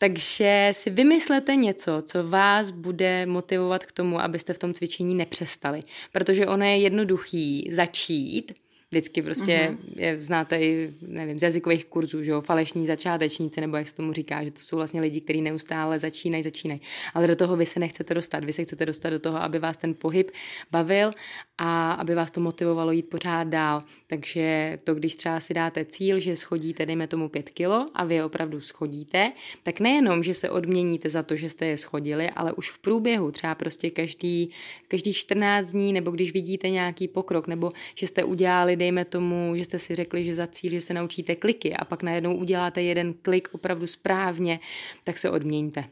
takže 0.00 0.68
si 0.72 0.90
vymyslete 0.90 1.56
něco, 1.56 2.02
co 2.06 2.28
vás 2.28 2.70
bude 2.70 3.26
motivovat 3.26 3.84
k 3.84 3.92
tomu, 3.92 4.20
abyste 4.20 4.52
v 4.52 4.58
tom 4.58 4.74
cvičení 4.74 5.14
nepřestali. 5.14 5.80
Protože 6.12 6.46
ono 6.46 6.64
je 6.64 6.76
jednoduchý 6.76 7.68
začít, 7.72 8.52
Vždycky 8.92 9.22
prostě 9.22 9.52
mm-hmm. 9.72 10.00
je, 10.02 10.20
znáte 10.20 10.60
i, 10.60 10.94
nevím, 11.02 11.38
z 11.38 11.42
jazykových 11.42 11.86
kurzů, 11.86 12.22
že 12.22 12.30
jo, 12.30 12.40
falešní 12.40 12.86
začátečníci, 12.86 13.60
nebo 13.60 13.76
jak 13.76 13.88
se 13.88 13.94
tomu 13.94 14.12
říká, 14.12 14.44
že 14.44 14.50
to 14.50 14.60
jsou 14.60 14.76
vlastně 14.76 15.00
lidi, 15.00 15.20
kteří 15.20 15.42
neustále 15.42 15.98
začínají, 15.98 16.42
začínají. 16.42 16.80
Ale 17.14 17.26
do 17.26 17.36
toho 17.36 17.56
vy 17.56 17.66
se 17.66 17.80
nechcete 17.80 18.14
dostat. 18.14 18.44
Vy 18.44 18.52
se 18.52 18.64
chcete 18.64 18.86
dostat 18.86 19.10
do 19.10 19.18
toho, 19.18 19.42
aby 19.42 19.58
vás 19.58 19.76
ten 19.76 19.94
pohyb 19.94 20.30
bavil 20.70 21.10
a 21.58 21.92
aby 21.92 22.14
vás 22.14 22.30
to 22.30 22.40
motivovalo 22.40 22.92
jít 22.92 23.08
pořád 23.08 23.48
dál. 23.48 23.82
Takže 24.06 24.78
to, 24.84 24.94
když 24.94 25.14
třeba 25.14 25.40
si 25.40 25.54
dáte 25.54 25.84
cíl, 25.84 26.18
že 26.20 26.36
schodíte, 26.36 26.86
dejme 26.86 27.06
tomu 27.06 27.28
5 27.28 27.50
kilo 27.50 27.86
a 27.94 28.04
vy 28.04 28.14
je 28.14 28.24
opravdu 28.24 28.60
schodíte, 28.60 29.28
tak 29.62 29.80
nejenom, 29.80 30.22
že 30.22 30.34
se 30.34 30.50
odměníte 30.50 31.08
za 31.08 31.22
to, 31.22 31.36
že 31.36 31.50
jste 31.50 31.66
je 31.66 31.76
schodili, 31.76 32.30
ale 32.30 32.52
už 32.52 32.70
v 32.70 32.78
průběhu, 32.78 33.30
třeba 33.30 33.54
prostě 33.54 33.90
každý, 33.90 34.50
každý 34.88 35.12
14 35.12 35.72
dní, 35.72 35.92
nebo 35.92 36.10
když 36.10 36.32
vidíte 36.32 36.70
nějaký 36.70 37.08
pokrok, 37.08 37.46
nebo 37.46 37.70
že 37.94 38.06
jste 38.06 38.24
udělali 38.24 38.79
dejme 38.80 39.04
tomu, 39.04 39.56
že 39.56 39.64
jste 39.64 39.78
si 39.78 39.96
řekli, 39.96 40.24
že 40.24 40.34
za 40.34 40.46
cíl, 40.46 40.70
že 40.70 40.80
se 40.80 40.94
naučíte 40.94 41.36
kliky 41.36 41.76
a 41.76 41.84
pak 41.84 42.02
najednou 42.02 42.36
uděláte 42.36 42.82
jeden 42.82 43.14
klik 43.14 43.48
opravdu 43.52 43.86
správně, 43.86 44.60
tak 45.04 45.18
se 45.18 45.30
odměňte. 45.30 45.84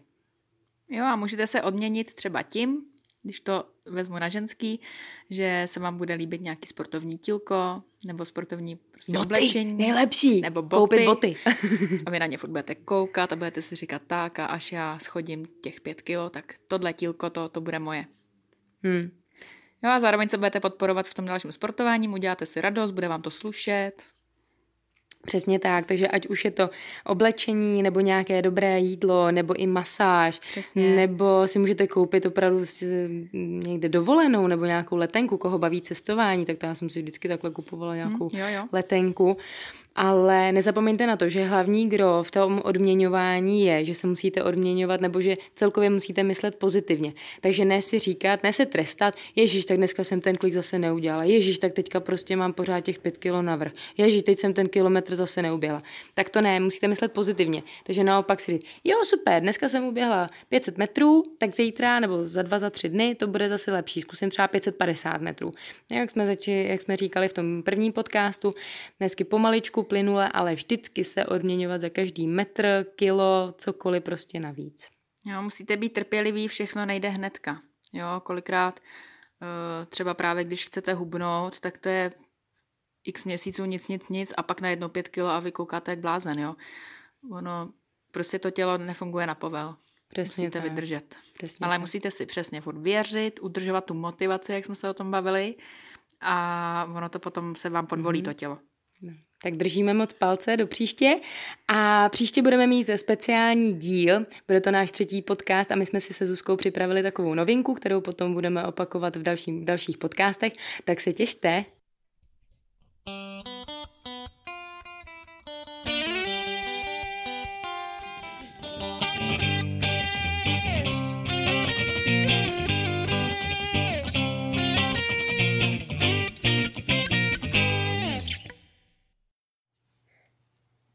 Jo 0.88 1.04
a 1.04 1.16
můžete 1.16 1.46
se 1.46 1.62
odměnit 1.62 2.14
třeba 2.14 2.42
tím, 2.42 2.82
když 3.22 3.40
to 3.40 3.64
vezmu 3.86 4.18
na 4.18 4.28
ženský, 4.28 4.80
že 5.30 5.62
se 5.66 5.80
vám 5.80 5.96
bude 5.96 6.14
líbit 6.14 6.40
nějaký 6.40 6.66
sportovní 6.66 7.18
tílko, 7.18 7.82
nebo 8.06 8.24
sportovní 8.24 8.76
prostě 8.76 9.12
boty, 9.12 9.24
oblečení. 9.24 9.72
nejlepší. 9.72 10.40
Nebo 10.40 10.62
boty. 10.62 10.80
Koupit 10.80 11.04
boty. 11.04 11.36
a 12.06 12.10
vy 12.10 12.18
na 12.18 12.26
ně 12.26 12.38
furt 12.38 12.50
budete 12.50 12.74
koukat 12.74 13.32
a 13.32 13.36
budete 13.36 13.62
si 13.62 13.76
říkat 13.76 14.02
tak 14.06 14.38
a 14.38 14.46
až 14.46 14.72
já 14.72 14.98
schodím 14.98 15.46
těch 15.62 15.80
pět 15.80 16.02
kilo, 16.02 16.30
tak 16.30 16.54
tohle 16.68 16.92
tílko, 16.92 17.30
to, 17.30 17.48
to 17.48 17.60
bude 17.60 17.78
moje. 17.78 18.04
Hmm. 18.82 19.10
Jo 19.84 19.90
a 19.90 20.00
zároveň 20.00 20.28
se 20.28 20.38
budete 20.38 20.60
podporovat 20.60 21.06
v 21.06 21.14
tom 21.14 21.24
dalším 21.24 21.52
sportování, 21.52 22.08
uděláte 22.08 22.46
si 22.46 22.60
radost, 22.60 22.90
bude 22.90 23.08
vám 23.08 23.22
to 23.22 23.30
slušet. 23.30 24.02
Přesně 25.26 25.58
tak, 25.58 25.86
takže 25.86 26.08
ať 26.08 26.26
už 26.26 26.44
je 26.44 26.50
to 26.50 26.70
oblečení, 27.04 27.82
nebo 27.82 28.00
nějaké 28.00 28.42
dobré 28.42 28.80
jídlo, 28.80 29.30
nebo 29.30 29.54
i 29.54 29.66
masáž, 29.66 30.40
Přesně. 30.50 30.96
nebo 30.96 31.48
si 31.48 31.58
můžete 31.58 31.86
koupit 31.86 32.26
opravdu 32.26 32.64
někde 33.32 33.88
dovolenou, 33.88 34.46
nebo 34.46 34.64
nějakou 34.64 34.96
letenku, 34.96 35.38
koho 35.38 35.58
baví 35.58 35.80
cestování, 35.80 36.44
tak 36.44 36.58
to 36.58 36.66
já 36.66 36.74
jsem 36.74 36.90
si 36.90 37.02
vždycky 37.02 37.28
takhle 37.28 37.50
kupovala 37.50 37.94
nějakou 37.94 38.28
hmm, 38.28 38.40
jo, 38.40 38.46
jo. 38.48 38.64
letenku. 38.72 39.36
Ale 40.00 40.52
nezapomeňte 40.52 41.06
na 41.06 41.16
to, 41.16 41.28
že 41.28 41.44
hlavní 41.44 41.88
gro 41.88 42.22
v 42.22 42.30
tom 42.30 42.62
odměňování 42.64 43.64
je, 43.64 43.84
že 43.84 43.94
se 43.94 44.06
musíte 44.06 44.42
odměňovat 44.42 45.00
nebo 45.00 45.20
že 45.20 45.34
celkově 45.54 45.90
musíte 45.90 46.22
myslet 46.22 46.54
pozitivně. 46.54 47.12
Takže 47.40 47.64
ne 47.64 47.82
si 47.82 47.98
říkat, 47.98 48.42
ne 48.42 48.52
se 48.52 48.66
trestat, 48.66 49.14
ježíš, 49.36 49.64
tak 49.64 49.76
dneska 49.76 50.04
jsem 50.04 50.20
ten 50.20 50.36
klik 50.36 50.54
zase 50.54 50.78
neudělala, 50.78 51.24
ježíš, 51.24 51.58
tak 51.58 51.72
teďka 51.72 52.00
prostě 52.00 52.36
mám 52.36 52.52
pořád 52.52 52.80
těch 52.80 52.98
pět 52.98 53.18
kilo 53.18 53.42
navrh, 53.42 53.72
ježíš, 53.96 54.22
teď 54.22 54.38
jsem 54.38 54.54
ten 54.54 54.68
kilometr 54.68 55.16
zase 55.16 55.42
neuběhla. 55.42 55.82
Tak 56.14 56.30
to 56.30 56.40
ne, 56.40 56.60
musíte 56.60 56.88
myslet 56.88 57.12
pozitivně. 57.12 57.62
Takže 57.84 58.04
naopak 58.04 58.40
si 58.40 58.52
říct, 58.52 58.66
jo, 58.84 58.96
super, 59.04 59.42
dneska 59.42 59.68
jsem 59.68 59.84
uběhla 59.84 60.26
500 60.48 60.78
metrů, 60.78 61.22
tak 61.38 61.54
zítra 61.54 62.00
nebo 62.00 62.24
za 62.24 62.42
dva, 62.42 62.58
za 62.58 62.70
tři 62.70 62.88
dny 62.88 63.14
to 63.14 63.26
bude 63.26 63.48
zase 63.48 63.72
lepší. 63.72 64.00
Zkusím 64.00 64.30
třeba 64.30 64.48
550 64.48 65.20
metrů. 65.20 65.52
Jak 65.90 66.10
jsme, 66.10 66.26
zači, 66.26 66.66
jak 66.68 66.82
jsme 66.82 66.96
říkali 66.96 67.28
v 67.28 67.32
tom 67.32 67.62
prvním 67.62 67.92
podcastu, 67.92 68.52
dnesky 68.98 69.24
pomaličku 69.24 69.87
plynule, 69.88 70.28
ale 70.28 70.54
vždycky 70.54 71.04
se 71.04 71.26
odměňovat 71.26 71.80
za 71.80 71.88
každý 71.88 72.26
metr, 72.26 72.86
kilo, 72.96 73.54
cokoliv 73.58 74.04
prostě 74.04 74.40
navíc. 74.40 74.88
Jo, 75.24 75.42
musíte 75.42 75.76
být 75.76 75.92
trpěliví, 75.92 76.48
všechno 76.48 76.86
nejde 76.86 77.08
hnedka. 77.08 77.62
Jo, 77.92 78.06
kolikrát 78.24 78.80
eh, 78.80 79.86
třeba 79.86 80.14
právě 80.14 80.44
když 80.44 80.64
chcete 80.64 80.94
hubnout, 80.94 81.60
tak 81.60 81.78
to 81.78 81.88
je 81.88 82.12
x 83.04 83.24
měsíců 83.24 83.64
nic, 83.64 83.88
nic, 83.88 84.08
nic 84.08 84.32
a 84.36 84.42
pak 84.42 84.60
na 84.60 84.68
jedno 84.68 84.88
pět 84.88 85.08
kilo 85.08 85.28
a 85.28 85.40
vy 85.40 85.52
koukáte 85.52 85.92
jak 85.92 85.98
blázen, 85.98 86.38
jo. 86.38 86.54
Ono, 87.32 87.72
prostě 88.12 88.38
to 88.38 88.50
tělo 88.50 88.78
nefunguje 88.78 89.26
na 89.26 89.34
povel. 89.34 89.76
Přesně 90.08 90.42
musíte 90.42 90.60
tak. 90.60 90.70
vydržet. 90.70 91.16
Přesně 91.36 91.64
Ale 91.64 91.74
tak. 91.74 91.80
musíte 91.80 92.10
si 92.10 92.26
přesně 92.26 92.60
furt 92.60 92.78
věřit, 92.78 93.40
udržovat 93.42 93.84
tu 93.84 93.94
motivaci, 93.94 94.52
jak 94.52 94.64
jsme 94.64 94.74
se 94.74 94.90
o 94.90 94.94
tom 94.94 95.10
bavili 95.10 95.54
a 96.20 96.88
ono 96.94 97.08
to 97.08 97.18
potom 97.18 97.56
se 97.56 97.70
vám 97.70 97.86
podvolí 97.86 98.20
mm-hmm. 98.20 98.24
to 98.24 98.32
tělo. 98.32 98.58
No. 99.02 99.12
Tak 99.42 99.56
držíme 99.56 99.94
moc 99.94 100.12
palce 100.12 100.56
do 100.56 100.66
příště 100.66 101.20
a 101.68 102.08
příště 102.08 102.42
budeme 102.42 102.66
mít 102.66 102.90
speciální 102.96 103.72
díl, 103.72 104.26
bude 104.46 104.60
to 104.60 104.70
náš 104.70 104.90
třetí 104.90 105.22
podcast 105.22 105.72
a 105.72 105.74
my 105.74 105.86
jsme 105.86 106.00
si 106.00 106.14
se 106.14 106.26
Zuzkou 106.26 106.56
připravili 106.56 107.02
takovou 107.02 107.34
novinku, 107.34 107.74
kterou 107.74 108.00
potom 108.00 108.34
budeme 108.34 108.66
opakovat 108.66 109.16
v, 109.16 109.22
dalším, 109.22 109.64
dalších 109.64 109.98
podcastech, 109.98 110.52
tak 110.84 111.00
se 111.00 111.12
těšte. 111.12 111.64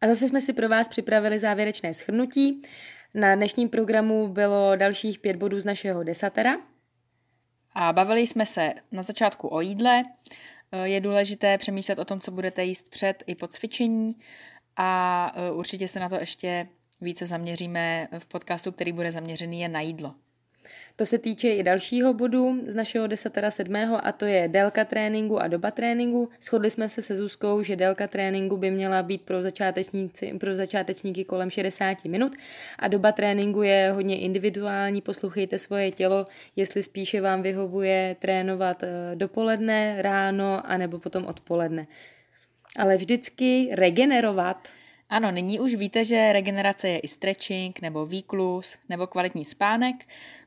A 0.03 0.07
zase 0.07 0.27
jsme 0.27 0.41
si 0.41 0.53
pro 0.53 0.69
vás 0.69 0.87
připravili 0.87 1.39
závěrečné 1.39 1.93
schrnutí. 1.93 2.61
Na 3.13 3.35
dnešním 3.35 3.69
programu 3.69 4.27
bylo 4.27 4.75
dalších 4.75 5.19
pět 5.19 5.35
bodů 5.35 5.59
z 5.59 5.65
našeho 5.65 6.03
desatera. 6.03 6.57
A 7.73 7.93
bavili 7.93 8.27
jsme 8.27 8.45
se 8.45 8.73
na 8.91 9.03
začátku 9.03 9.47
o 9.47 9.61
jídle. 9.61 10.03
Je 10.83 11.01
důležité 11.01 11.57
přemýšlet 11.57 11.99
o 11.99 12.05
tom, 12.05 12.19
co 12.19 12.31
budete 12.31 12.63
jíst 12.63 12.89
před 12.89 13.23
i 13.27 13.35
po 13.35 13.47
cvičení 13.47 14.15
a 14.77 15.31
e, 15.35 15.51
určitě 15.51 15.87
se 15.87 15.99
na 15.99 16.09
to 16.09 16.15
ještě 16.15 16.67
více 17.01 17.25
zaměříme 17.25 18.07
v 18.19 18.25
podcastu, 18.25 18.71
který 18.71 18.91
bude 18.91 19.11
zaměřený 19.11 19.61
jen 19.61 19.71
na 19.71 19.81
jídlo. 19.81 20.15
To 20.95 21.05
se 21.05 21.17
týče 21.17 21.49
i 21.49 21.63
dalšího 21.63 22.13
bodu 22.13 22.59
z 22.67 22.75
našeho 22.75 23.07
desatera 23.07 23.51
sedmého 23.51 24.05
a 24.05 24.11
to 24.11 24.25
je 24.25 24.47
délka 24.47 24.85
tréninku 24.85 25.39
a 25.39 25.47
doba 25.47 25.71
tréninku. 25.71 26.29
Shodli 26.41 26.69
jsme 26.69 26.89
se 26.89 27.01
se 27.01 27.15
Zuzkou, 27.15 27.63
že 27.63 27.75
délka 27.75 28.07
tréninku 28.07 28.57
by 28.57 28.71
měla 28.71 29.03
být 29.03 29.21
pro, 29.21 29.41
začátečníky, 29.41 30.33
pro 30.39 30.55
začátečníky 30.55 31.23
kolem 31.23 31.49
60 31.49 32.05
minut 32.05 32.35
a 32.79 32.87
doba 32.87 33.11
tréninku 33.11 33.61
je 33.61 33.91
hodně 33.91 34.19
individuální, 34.19 35.01
poslouchejte 35.01 35.59
svoje 35.59 35.91
tělo, 35.91 36.25
jestli 36.55 36.83
spíše 36.83 37.21
vám 37.21 37.41
vyhovuje 37.41 38.15
trénovat 38.19 38.83
eh, 38.83 39.15
dopoledne, 39.15 40.01
ráno 40.01 40.61
a 40.65 40.77
nebo 40.77 40.99
potom 40.99 41.25
odpoledne. 41.25 41.87
Ale 42.79 42.97
vždycky 42.97 43.69
regenerovat 43.71 44.67
ano, 45.09 45.31
nyní 45.31 45.59
už 45.59 45.75
víte, 45.75 46.05
že 46.05 46.33
regenerace 46.33 46.89
je 46.89 46.99
i 46.99 47.07
stretching, 47.07 47.81
nebo 47.81 48.05
výklus, 48.05 48.75
nebo 48.89 49.07
kvalitní 49.07 49.45
spánek. 49.45 49.95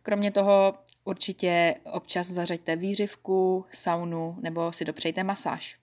Kromě 0.02 0.30
toho 0.30 0.74
určitě 1.04 1.74
občas 1.92 2.26
zařaďte 2.26 2.76
výřivku, 2.76 3.64
saunu 3.72 4.36
nebo 4.40 4.72
si 4.72 4.84
dopřejte 4.84 5.24
masáž. 5.24 5.76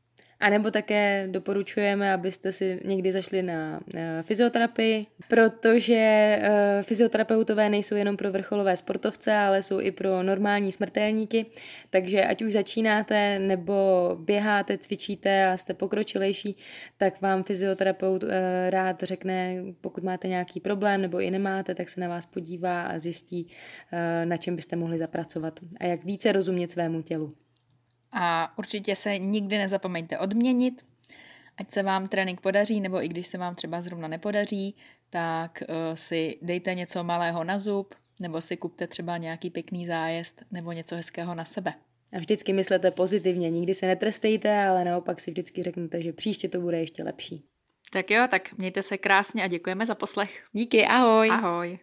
A 0.44 0.50
nebo 0.50 0.72
také 0.72 1.28
doporučujeme, 1.32 2.14
abyste 2.14 2.52
si 2.52 2.80
někdy 2.86 3.12
zašli 3.12 3.44
na 3.44 3.80
fyzioterapii, 4.22 5.06
protože 5.28 6.40
uh, 6.42 6.84
fyzioterapeutové 6.84 7.70
nejsou 7.70 7.96
jenom 7.96 8.18
pro 8.18 8.32
vrcholové 8.32 8.78
sportovce, 8.78 9.34
ale 9.34 9.64
jsou 9.64 9.80
i 9.80 9.92
pro 9.92 10.24
normální 10.24 10.72
smrtelníky, 10.72 11.46
takže 11.90 12.26
ať 12.26 12.42
už 12.42 12.54
začínáte 12.54 13.40
nebo 13.40 13.74
běháte, 14.20 14.78
cvičíte 14.78 15.46
a 15.46 15.58
jste 15.58 15.74
pokročilejší, 15.74 16.58
tak 16.98 17.22
vám 17.22 17.44
fyzioterapeut 17.44 18.24
uh, 18.24 18.30
rád 18.70 19.04
řekne, 19.04 19.64
pokud 19.82 20.04
máte 20.04 20.28
nějaký 20.28 20.60
problém 20.60 21.02
nebo 21.02 21.20
i 21.20 21.32
nemáte, 21.32 21.76
tak 21.76 21.90
se 21.90 22.02
na 22.02 22.08
vás 22.08 22.26
podívá 22.26 22.84
a 22.84 23.00
zjistí, 23.00 23.46
uh, 23.46 24.26
na 24.26 24.38
čem 24.38 24.56
byste 24.56 24.76
mohli 24.76 24.98
zapracovat 24.98 25.60
a 25.80 25.86
jak 25.86 26.04
více 26.04 26.32
rozumět 26.32 26.72
svému 26.72 27.02
tělu. 27.02 27.32
A 28.14 28.54
určitě 28.58 28.96
se 28.96 29.18
nikdy 29.18 29.58
nezapomeňte 29.58 30.20
odměnit, 30.20 30.86
ať 31.58 31.72
se 31.72 31.84
vám 31.84 32.08
trénink 32.08 32.42
podaří, 32.42 32.82
nebo 32.82 33.04
i 33.04 33.08
když 33.08 33.28
se 33.28 33.38
vám 33.38 33.56
třeba 33.56 33.82
zrovna 33.82 34.08
nepodaří, 34.08 34.76
tak 35.10 35.64
uh, 35.70 35.76
si 35.96 36.38
dejte 36.42 36.76
něco 36.76 37.04
malého 37.04 37.44
na 37.44 37.60
zub, 37.60 37.96
nebo 38.22 38.42
si 38.42 38.58
kupte 38.58 38.88
třeba 38.88 39.18
nějaký 39.18 39.50
pěkný 39.50 39.88
zájezd, 39.88 40.42
nebo 40.52 40.72
něco 40.72 40.96
hezkého 40.96 41.36
na 41.36 41.46
sebe. 41.46 41.74
A 42.14 42.20
vždycky 42.20 42.54
myslete 42.54 42.92
pozitivně, 42.92 43.50
nikdy 43.50 43.76
se 43.76 43.86
netrestejte, 43.86 44.64
ale 44.66 44.86
naopak 44.86 45.20
si 45.20 45.32
vždycky 45.32 45.64
řeknete, 45.64 46.02
že 46.02 46.14
příště 46.14 46.50
to 46.50 46.60
bude 46.60 46.80
ještě 46.80 47.04
lepší. 47.04 47.44
Tak 47.92 48.12
jo, 48.12 48.28
tak 48.32 48.58
mějte 48.58 48.84
se 48.84 48.98
krásně 48.98 49.44
a 49.44 49.48
děkujeme 49.48 49.86
za 49.86 49.96
poslech. 49.96 50.44
Díky, 50.54 50.86
ahoj. 50.86 51.30
Ahoj. 51.32 51.80